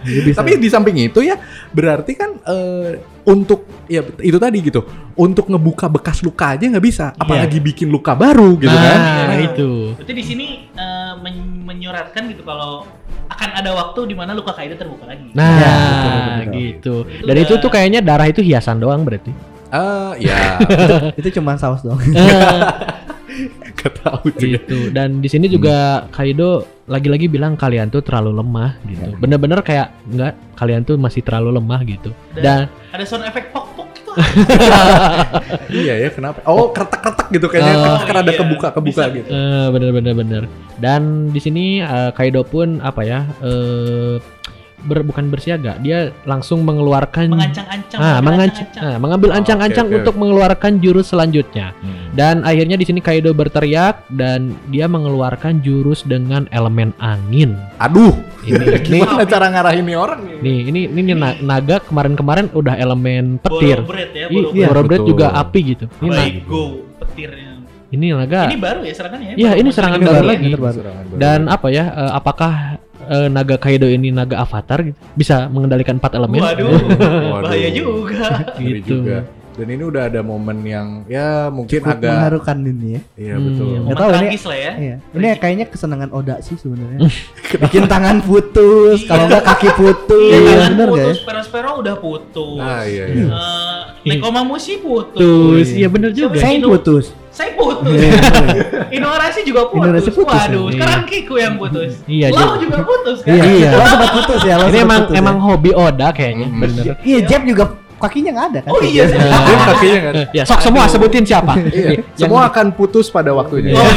[0.00, 0.40] Bisa.
[0.40, 1.36] Tapi di samping itu ya
[1.72, 4.80] berarti kan eh, untuk ya itu tadi gitu,
[5.16, 8.98] untuk ngebuka bekas luka aja nggak bisa, apalagi bikin luka baru gitu nah, kan.
[9.28, 9.92] nah, itu.
[9.92, 10.46] Berarti di sini
[11.20, 11.59] men-
[11.90, 12.86] menyuratkan gitu kalau
[13.30, 15.34] akan ada waktu di mana luka Kaido terbuka lagi.
[15.34, 16.54] Nah, Ya, betul, betul, betul.
[16.54, 16.94] gitu.
[17.02, 19.34] Itu Dan itu tuh kayaknya darah itu hiasan doang berarti.
[19.70, 20.58] Eh, ya
[21.20, 21.98] itu cuma saus doang.
[24.00, 24.40] tahu juga.
[24.56, 24.78] gitu.
[24.92, 29.08] Dan di sini juga Kaido lagi-lagi bilang kalian tuh terlalu lemah gitu.
[29.20, 32.10] Bener-bener kayak enggak kalian tuh masih terlalu lemah gitu.
[32.34, 33.69] Dan Ada sound effect pok.
[35.80, 36.42] iya ya kenapa?
[36.44, 38.38] Oh kretek-kretek gitu kayaknya Oh, kan ada iya.
[38.38, 39.14] kebuka-kebuka Bisa.
[39.14, 39.28] gitu.
[39.28, 40.42] eh bener-bener bener.
[40.76, 43.24] Dan di sini eh, Kaido pun apa ya?
[43.40, 44.18] eh
[44.82, 47.96] ber- bukan bersiaga, dia langsung mengeluarkan Mengancang-ancang.
[47.96, 48.82] Ah, mengambil mengancang, ancang-ancang.
[48.86, 49.98] ah, mengambil Oh, ancang-ancang oke, oke.
[49.98, 51.66] untuk mengeluarkan jurus selanjutnya.
[51.76, 52.10] Hmm.
[52.10, 57.54] Dan akhirnya di sini Kaido berteriak dan dia mengeluarkan jurus dengan elemen angin.
[57.76, 58.56] Aduh, Ini
[58.88, 60.36] ini gimana cara ngarahin nih orang nih?
[60.40, 63.78] nih ini ini, na- naga kemarin-kemarin udah elemen petir.
[63.78, 64.66] Boro bread ya, iya.
[64.66, 65.10] Borobret betul.
[65.10, 65.84] juga api gitu.
[66.00, 66.64] Ini Baik go
[66.96, 67.52] petirnya.
[67.90, 68.46] ini naga.
[68.46, 69.34] Ini baru ya serangannya ya?
[69.36, 70.30] Iya, Baru ini serangan baru dunia.
[70.30, 70.48] lagi.
[70.50, 70.78] terbaru.
[70.80, 71.16] Baru.
[71.16, 71.84] Dan apa ya?
[71.86, 72.52] eh, apakah
[73.10, 74.96] eh, naga Kaido ini naga avatar gitu?
[75.12, 76.38] Bisa mengendalikan empat elemen?
[76.38, 76.70] Waduh,
[77.34, 77.42] Waduh.
[77.42, 78.46] bahaya juga.
[78.54, 79.02] Gitu.
[79.02, 79.18] juga.
[79.50, 83.00] Dan ini udah ada momen yang ya mungkin Cukup agak mengharukan ini ya.
[83.18, 83.44] iya Hmm.
[83.44, 83.66] betul.
[83.66, 84.72] Nggak Momen tahu ini- lah ya.
[84.72, 84.96] Iya.
[85.10, 86.98] Ini kayaknya kesenangan Oda sih sebenarnya.
[87.66, 90.32] Bikin tangan putus, kalau enggak kaki putus.
[90.32, 91.04] Iya, Iya, kan bener gak ya?
[91.04, 92.60] putus, Pero-Spero udah putus.
[92.62, 93.26] Ah iya iya.
[93.26, 95.66] Eh, Nekomamushi putus.
[95.68, 96.38] Iya bener juga.
[96.38, 97.12] Saya putus.
[97.40, 97.96] Saya putus.
[98.96, 99.80] Ignorasi juga putus.
[99.80, 100.72] Ignorasi putus, Waduh, ya?
[100.76, 101.92] sekarang Kiku yang putus.
[102.04, 103.32] Iya, Lo jadi- juga putus kan?
[103.32, 103.70] Iya, Iya.
[103.72, 105.18] Lo sempat putus ya, lo Ini emang putus ya.
[105.18, 106.60] emang hobi Oda kayaknya, Mm-mm.
[106.60, 106.84] bener.
[107.00, 107.64] Iya, Jeb juga
[108.00, 108.70] kakinya nggak ada kan?
[108.72, 109.04] Oh iya.
[109.06, 110.14] Dia kakinya kan.
[110.32, 111.52] Ya, sok semua sebutin siapa.
[111.60, 112.00] Iya.
[112.16, 113.76] Semua akan putus pada waktunya.
[113.76, 113.84] Oh,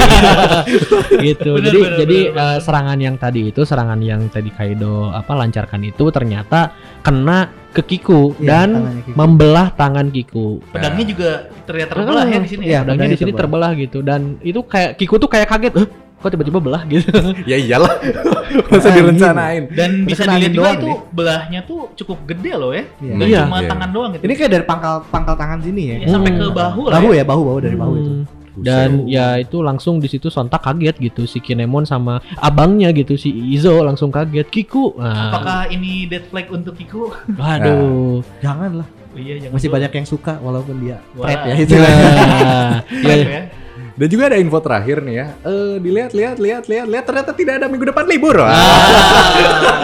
[1.20, 1.56] gitu.
[1.56, 2.54] Bener, jadi bener, jadi bener, bener.
[2.54, 7.40] eh, serangan yang tadi itu serangan yang tadi Kaido apa lancarkan itu ternyata kena
[7.74, 8.70] ke Kiku Iya, dan
[9.02, 9.16] Kiku.
[9.16, 10.62] membelah tangan Kiku.
[10.70, 11.30] Pedangnya juga
[11.64, 12.64] terlihat terbelah ya di sini.
[12.64, 12.80] Iya, ya.
[12.84, 13.72] Pedangnya di sini terbelah.
[13.72, 15.88] terbelah gitu dan itu kayak Kiku tuh kayak kaget, "Hah?
[16.24, 17.12] Kok tiba-tiba belah gitu.
[17.52, 17.92] ya iyalah.
[18.72, 19.68] Masa direncanain.
[19.70, 20.98] Dan bisa dilihat juga doang itu nih.
[21.12, 22.88] belahnya tuh cukup gede loh ya.
[22.98, 23.14] Iya.
[23.14, 23.42] Nggak Iya.
[23.44, 23.70] cuma Iya.
[23.70, 24.24] tangan doang gitu.
[24.24, 25.96] Ini kayak dari pangkal pangkal tangan sini ya.
[26.02, 26.56] Ya, sampai ke Hmm.
[26.56, 26.94] bahu lah.
[26.96, 27.18] Bahu ya.
[27.20, 28.12] ya, bahu bahu dari bahu itu.
[28.16, 28.26] Hmm.
[28.54, 33.34] Dan ya itu langsung di situ sontak kaget gitu si Kinemon sama abangnya gitu si
[33.50, 34.94] Izo langsung kaget Kiku.
[34.94, 37.10] Nah, Apakah ini dead flag untuk Kiku?
[37.42, 38.22] waduh.
[38.40, 38.88] Jangan lah.
[39.10, 39.76] Oh, iya, jangan Masih dulu.
[39.78, 41.26] banyak yang suka walaupun dia Wah.
[41.26, 41.74] threat ya itu.
[41.78, 43.44] Nah, Keren ya, ya.
[43.94, 45.26] Dan juga ada info terakhir nih ya.
[45.46, 48.42] Eh dilihat lihat lihat lihat lihat ternyata tidak ada minggu depan libur.
[48.42, 48.50] Wah.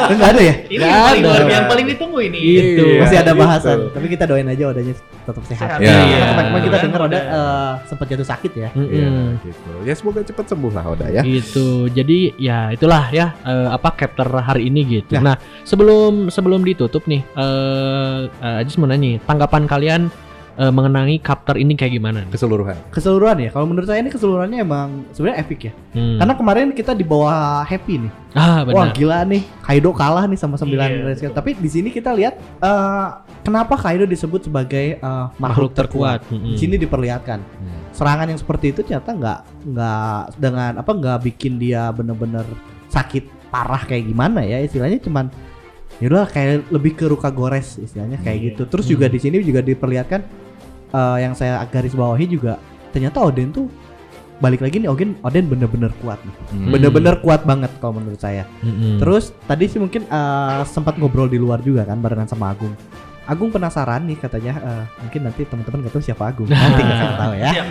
[0.10, 0.56] Enggak ada ya?
[0.66, 1.46] Ini yang paling, ada.
[1.46, 2.40] yang paling ditunggu ini.
[2.42, 2.86] Gitu.
[2.90, 3.42] Iya, Masih ada gitu.
[3.46, 3.78] bahasan.
[3.94, 5.78] Tapi kita doain aja odanya tetap sehat.
[5.78, 5.94] Iya.
[5.94, 8.70] Karena kemarin kita dengar Oda udah- eh, sempat jatuh sakit ya.
[8.74, 8.90] mm-mm.
[8.90, 9.10] Iya,
[9.46, 9.72] gitu.
[9.86, 11.22] Ya semoga cepat sembuh lah Oda ya.
[11.22, 15.22] gitu jadi ya itulah ya eh, apa chapter hari ini gitu Ya.
[15.22, 20.02] nah sebelum sebelum ditutup nih eh uh, Ajis mau nanya tanggapan kalian
[20.60, 22.32] eh, mengenai chapter ini kayak gimana nih?
[22.36, 22.76] Keseluruhan.
[22.92, 23.50] Keseluruhan ya.
[23.50, 25.74] Kalau menurut saya ini keseluruhannya emang sebenarnya epic ya.
[25.96, 26.20] Hmm.
[26.20, 28.12] Karena kemarin kita di bawah happy nih.
[28.30, 31.32] ah Wah benar gila nih, Kaido kalah nih sama 9 Iya, Red Skull.
[31.32, 31.38] betul.
[31.40, 33.08] Tapi di sini kita lihat eh,
[33.42, 36.28] kenapa Kaido disebut sebagai eh, makhluk, terkuat.
[36.28, 36.54] Mm-mm.
[36.54, 37.40] Di sini diperlihatkan
[37.90, 42.46] serangan yang seperti itu ternyata nggak nggak dengan apa nggak bikin dia bener-bener
[42.88, 45.28] sakit parah kayak gimana ya istilahnya cuman
[45.98, 48.46] yaudah kayak lebih ke luka gores istilahnya kayak Iya.
[48.54, 48.64] gitu.
[48.68, 49.14] Terus juga Hmm.
[49.14, 50.22] di sini juga diperlihatkan
[50.90, 52.58] eh, yang saya garis bawahi juga
[52.90, 53.70] ternyata Odin tuh
[54.40, 56.36] balik lagi nih Odin Odin bener-bener kuat nih.
[56.56, 56.72] Hmm.
[56.72, 58.48] Bener-bener kuat banget kalau menurut saya.
[58.64, 58.96] Mm-mm.
[58.98, 62.72] Terus tadi sih mungkin eh, sempat ngobrol di luar juga kan barengan sama Agung.
[63.30, 66.48] Agung penasaran nih katanya eh, mungkin nanti teman-teman gak tahu siapa Agung.
[66.56, 67.50] Nanti akan tahu ya.
[67.52, 67.64] Iya.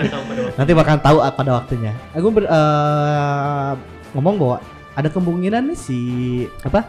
[0.55, 1.93] Nanti bakal tahu ah, pada waktunya.
[2.13, 3.73] Agung ber- eh,
[4.13, 4.57] ngomong bahwa
[4.93, 5.99] ada kemungkinan nih si
[6.63, 6.85] apa?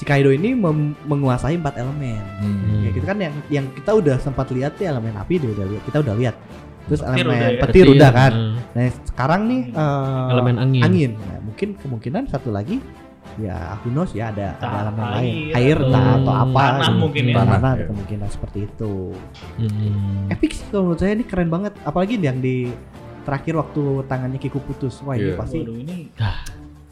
[0.00, 2.16] Si Kaido ini mem- menguasai empat elemen.
[2.40, 2.80] Hmm.
[2.80, 5.82] Ya gitu kan yang yang kita udah sempat lihat ya elemen api dia udah lihat.
[5.84, 6.36] Kita udah lihat.
[6.88, 7.60] Terus Petir elemen udah ya.
[7.60, 8.32] petir udah kan.
[8.32, 8.54] mm.
[8.72, 11.10] Nah, sekarang nih eh, elemen angin, angin.
[11.20, 12.80] Nah, mungkin kemungkinan satu lagi
[13.38, 16.98] ya who knows ya ada, ada elemen air, lain air atau atau apa tanah gitu.
[16.98, 17.34] mungkin ya.
[17.36, 17.86] tanah ada ya.
[17.86, 18.94] kemungkinan seperti itu
[19.54, 20.32] Mm-mm.
[20.34, 22.74] epic sih kalau menurut saya ini keren banget apalagi yang di
[23.22, 25.38] terakhir waktu tangannya Kiku putus wah ini Iya.
[25.38, 25.96] pasti Waduh, ini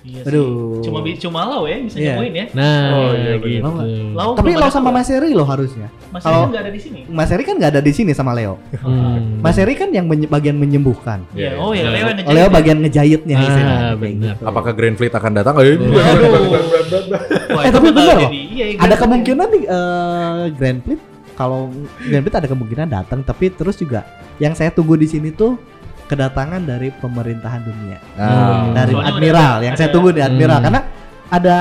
[0.01, 0.79] Iya Aduh.
[0.79, 0.87] sih.
[0.87, 2.15] Cuma cuma Lau ya bisa Iya.
[2.15, 2.47] nyembuhin ya.
[2.55, 3.71] nah Oh, iya, gitu
[4.15, 4.89] Lau tapi lo sama.
[4.89, 7.01] Mas Eri lo harusnya Mas Eri nggak ada di sini.
[7.05, 9.39] Mas Eri kan nggak ada di sini sama Leo Hmm.
[9.39, 13.35] Mas Eri kan yang menye- bagian menyembuhkan Iya, oh ya Leo yang Leo bagian ngejahitnya
[13.35, 14.33] Ah, istilahnya, kayak bener.
[14.33, 14.43] gitu.
[14.45, 15.55] Apakah Grand Fleet akan datang?
[15.59, 15.75] Eh,
[17.49, 18.21] Wah, Eh, tapi bener loh.
[18.25, 21.01] jadi- iya, iya, ada kemungkinan nih eh, Grand Fleet
[21.35, 21.71] kalau
[22.01, 24.07] Grand Fleet ada kemungkinan datang tapi terus juga
[24.39, 25.59] yang saya tunggu di sini tuh
[26.09, 28.73] kedatangan dari pemerintahan dunia Ah.
[28.75, 30.67] dari Soalnya admiral udah yang ada- saya tunggu di admiral Hmm.
[30.67, 30.81] karena
[31.29, 31.57] ada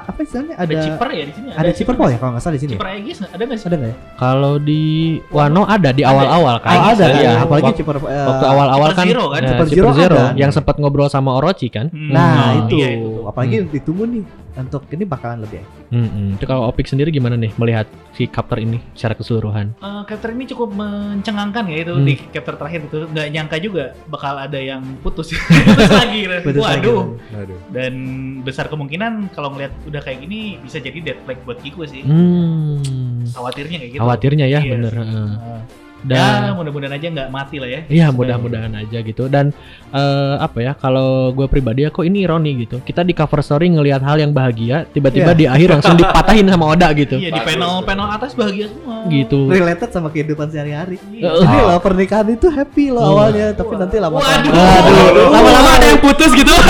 [0.00, 1.48] apa istilahnya Ada ada Ciper ya di sini.
[1.50, 3.66] ada Ciper Paul ya kalau nggak salah di sini Ciper Aegis ada nggak sih?
[3.66, 3.96] ada nggak ya?
[4.14, 4.82] kalau di
[5.28, 9.04] Wano ada di awal-awal kan Oh ada ya apalagi waktu, Ciper eh, waktu awal-awal kan
[9.04, 9.40] Zero kan?
[9.40, 10.38] ya, Super Super Zero Zero, ada.
[10.38, 12.14] yang sempat ngobrol sama Orochi kan Hmm.
[12.14, 13.10] nah Oh, itu iya, itu.
[13.26, 13.66] apalagi Hmm.
[13.68, 14.22] ditunggu nih
[14.58, 16.34] untuk ini bakalan lebih Mm-mm.
[16.34, 19.72] Itu kalau Opik sendiri gimana nih melihat si chapter ini secara keseluruhan?
[19.74, 22.04] Eh, chapter ini cukup mencengangkan ya itu Hmm.
[22.04, 25.30] di chapter terakhir itu nggak nyangka juga bakal ada yang putus
[25.68, 26.84] putus lagi Putus lagi.
[26.84, 27.02] waduh
[27.34, 27.58] Aduh.
[27.70, 27.94] dan
[28.42, 33.24] besar kemungkinan kalau ngeliat udah kayak gini bisa jadi dead flag buat Kiku sih Hmm.
[33.24, 34.92] khawatirnya kayak gitu Khawatirnya ya Iya bener.
[34.92, 35.00] sih.
[35.00, 35.60] heeh.
[35.98, 37.80] Dan ya mudah-mudahan aja nggak mati lah ya.
[37.90, 39.26] Iya mudah-mudahan aja gitu.
[39.26, 39.50] Dan
[39.90, 42.78] eh, apa ya kalau gue pribadi ya kok ini ironi gitu.
[42.78, 45.38] Kita di cover story ngelihat hal yang bahagia tiba-tiba Iya.
[45.38, 47.18] di akhir langsung dipatahin sama Oda gitu.
[47.18, 49.10] Iya di panel panel atas bahagia semua.
[49.10, 49.38] Gitu.
[49.50, 51.02] Related sama kehidupan sehari-hari.
[51.10, 51.28] Iya.
[51.28, 51.42] Oh.
[51.46, 53.10] ini loh pernikahan itu happy loh Oh.
[53.18, 54.52] awalnya tapi nanti lama Waduh.
[54.54, 56.50] Aduh, lama-lama ada yang putus gitu.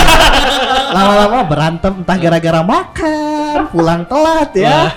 [0.89, 4.97] Lama-lama berantem entah gara-gara makan pulang telat ya.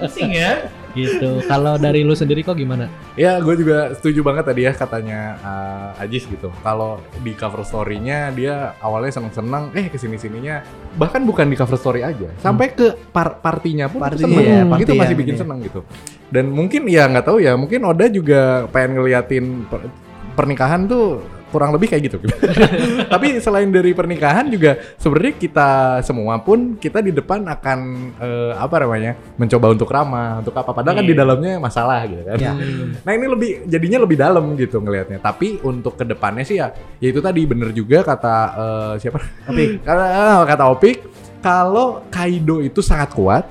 [0.00, 4.64] Pusing ya gitu kalau dari lu sendiri kok gimana Ya, gue juga setuju banget tadi
[4.64, 6.52] ya katanya uh, Ajis gitu.
[6.60, 10.60] Kalau di cover story-nya dia awalnya seneng-seneng, eh ke sini sininya
[10.94, 14.44] bahkan bukan di cover story aja, sampai ke par partinya pun Partinya seneng.
[14.44, 15.42] ya, itu party masih yang bikin ini ya.
[15.42, 15.80] seneng gitu.
[16.28, 19.88] Dan mungkin ya nggak tahu ya, mungkin Oda juga pengen ngeliatin per-
[20.34, 22.18] pernikahan tuh kurang lebih kayak gitu.
[23.12, 25.68] Tapi selain dari pernikahan juga sebenarnya kita
[26.02, 27.78] semua pun kita di depan akan
[28.18, 31.10] eh, apa namanya mencoba untuk ramah untuk apa padahal kan Iya.
[31.10, 32.36] di dalamnya masalah gitu kan.
[32.36, 32.52] Ya.
[32.98, 35.18] Nah ini lebih jadinya lebih dalam gitu ngelihatnya.
[35.18, 39.22] Tapi untuk ke depannya sih ya, ya itu tadi bener juga kata eh, siapa?
[39.46, 39.80] Opik.
[39.88, 40.98] kata ah, kata Opik
[41.38, 43.46] kalau Kaido itu sangat kuat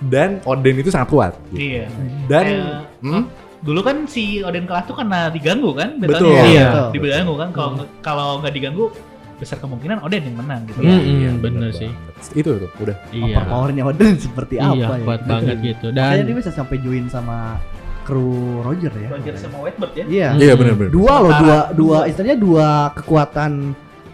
[0.00, 1.32] dan Oden itu sangat kuat.
[1.50, 1.76] gitu.
[1.76, 1.86] Iya.
[2.24, 3.22] Dan Kayak, hmm?
[3.60, 6.32] Dulu kan si Oden kalah tuh karena diganggu kan Betul.
[6.32, 6.44] battlenya?
[6.46, 6.66] Iya.
[6.66, 6.88] betul.
[6.96, 8.84] diganggu kan kalau kalau nggak diganggu
[9.36, 11.80] besar kemungkinan Oden yang menang gitu Hmm, Iya, hmm, bener banget.
[11.80, 11.90] sih.
[12.34, 12.96] Itu tuh udah.
[13.10, 13.24] Iya.
[13.34, 14.98] Overpowernya Oden seperti Iya, apa ya?
[15.02, 15.86] kuat banget gitu.
[15.88, 17.56] Makanya Dan dia bisa sampai join sama
[18.02, 19.08] kru Roger ya.
[19.10, 20.28] Roger sama Whitebird ya Iya.
[20.36, 20.90] Iya benar-benar.
[20.90, 23.52] Dua loh, dua dua istilahnya dua kekuatan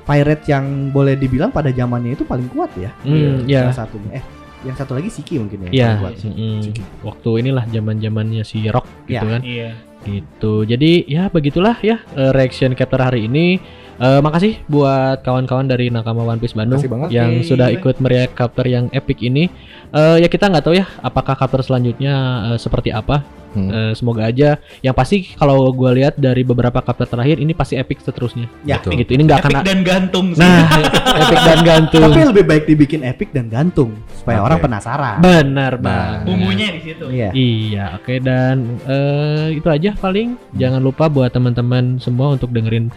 [0.05, 2.95] pirate yang boleh dibilang pada zamannya itu paling kuat ya.
[3.03, 3.67] hmm, ya.
[3.67, 4.11] Salah satunya.
[4.13, 4.25] Eh,
[4.63, 5.71] yang satu lagi Siki mungkin ya.
[5.71, 6.61] yang Iya, mm,
[7.03, 9.33] waktu inilah zaman-zamannya si Rock gitu Iya.
[9.37, 9.43] kan.
[9.43, 9.71] iya
[10.07, 10.63] Gitu.
[10.63, 13.59] Jadi ya begitulah ya eh, reaction chapter hari ini.
[13.97, 17.49] Eh, makasih buat kawan-kawan dari Nakama One Piece Bandung yang Oke.
[17.49, 19.49] sudah ikut meriak chapter yang epic ini.
[19.89, 22.15] Eh, ya kita nggak tahu ya apakah chapter selanjutnya
[22.53, 23.25] eh, seperti apa.
[23.57, 23.73] Hmm.
[23.73, 24.61] Eh, semoga aja.
[24.85, 28.53] Yang pasti kalau gue lihat dari beberapa chapter terakhir ini pasti epic seterusnya.
[28.69, 28.77] Ya.
[28.77, 29.01] Betul.
[29.01, 29.17] Gitu.
[29.17, 30.69] Ini nggak akan epic dan gantung sih Nah,
[31.25, 32.03] epic dan gantung.
[32.05, 34.47] Tapi lebih baik dibikin epic dan gantung supaya Oke.
[34.53, 35.17] orang penasaran.
[35.25, 36.21] Benar Nah, banget.
[36.29, 37.31] bumbunya di situ Iya.
[37.33, 40.37] Iya, oke dan eh, itu aja paling.
[40.53, 42.93] Jangan lupa buat teman-teman semua untuk dengerin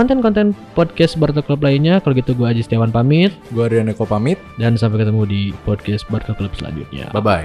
[0.00, 2.00] konten-konten podcast Barto Club lainnya.
[2.00, 4.40] Kalau gitu gue Aji Setiawan pamit Gua Rian Eko pamit.
[4.56, 7.12] dan sampai ketemu di podcast Barto Club selanjutnya.
[7.12, 7.44] Bye bye.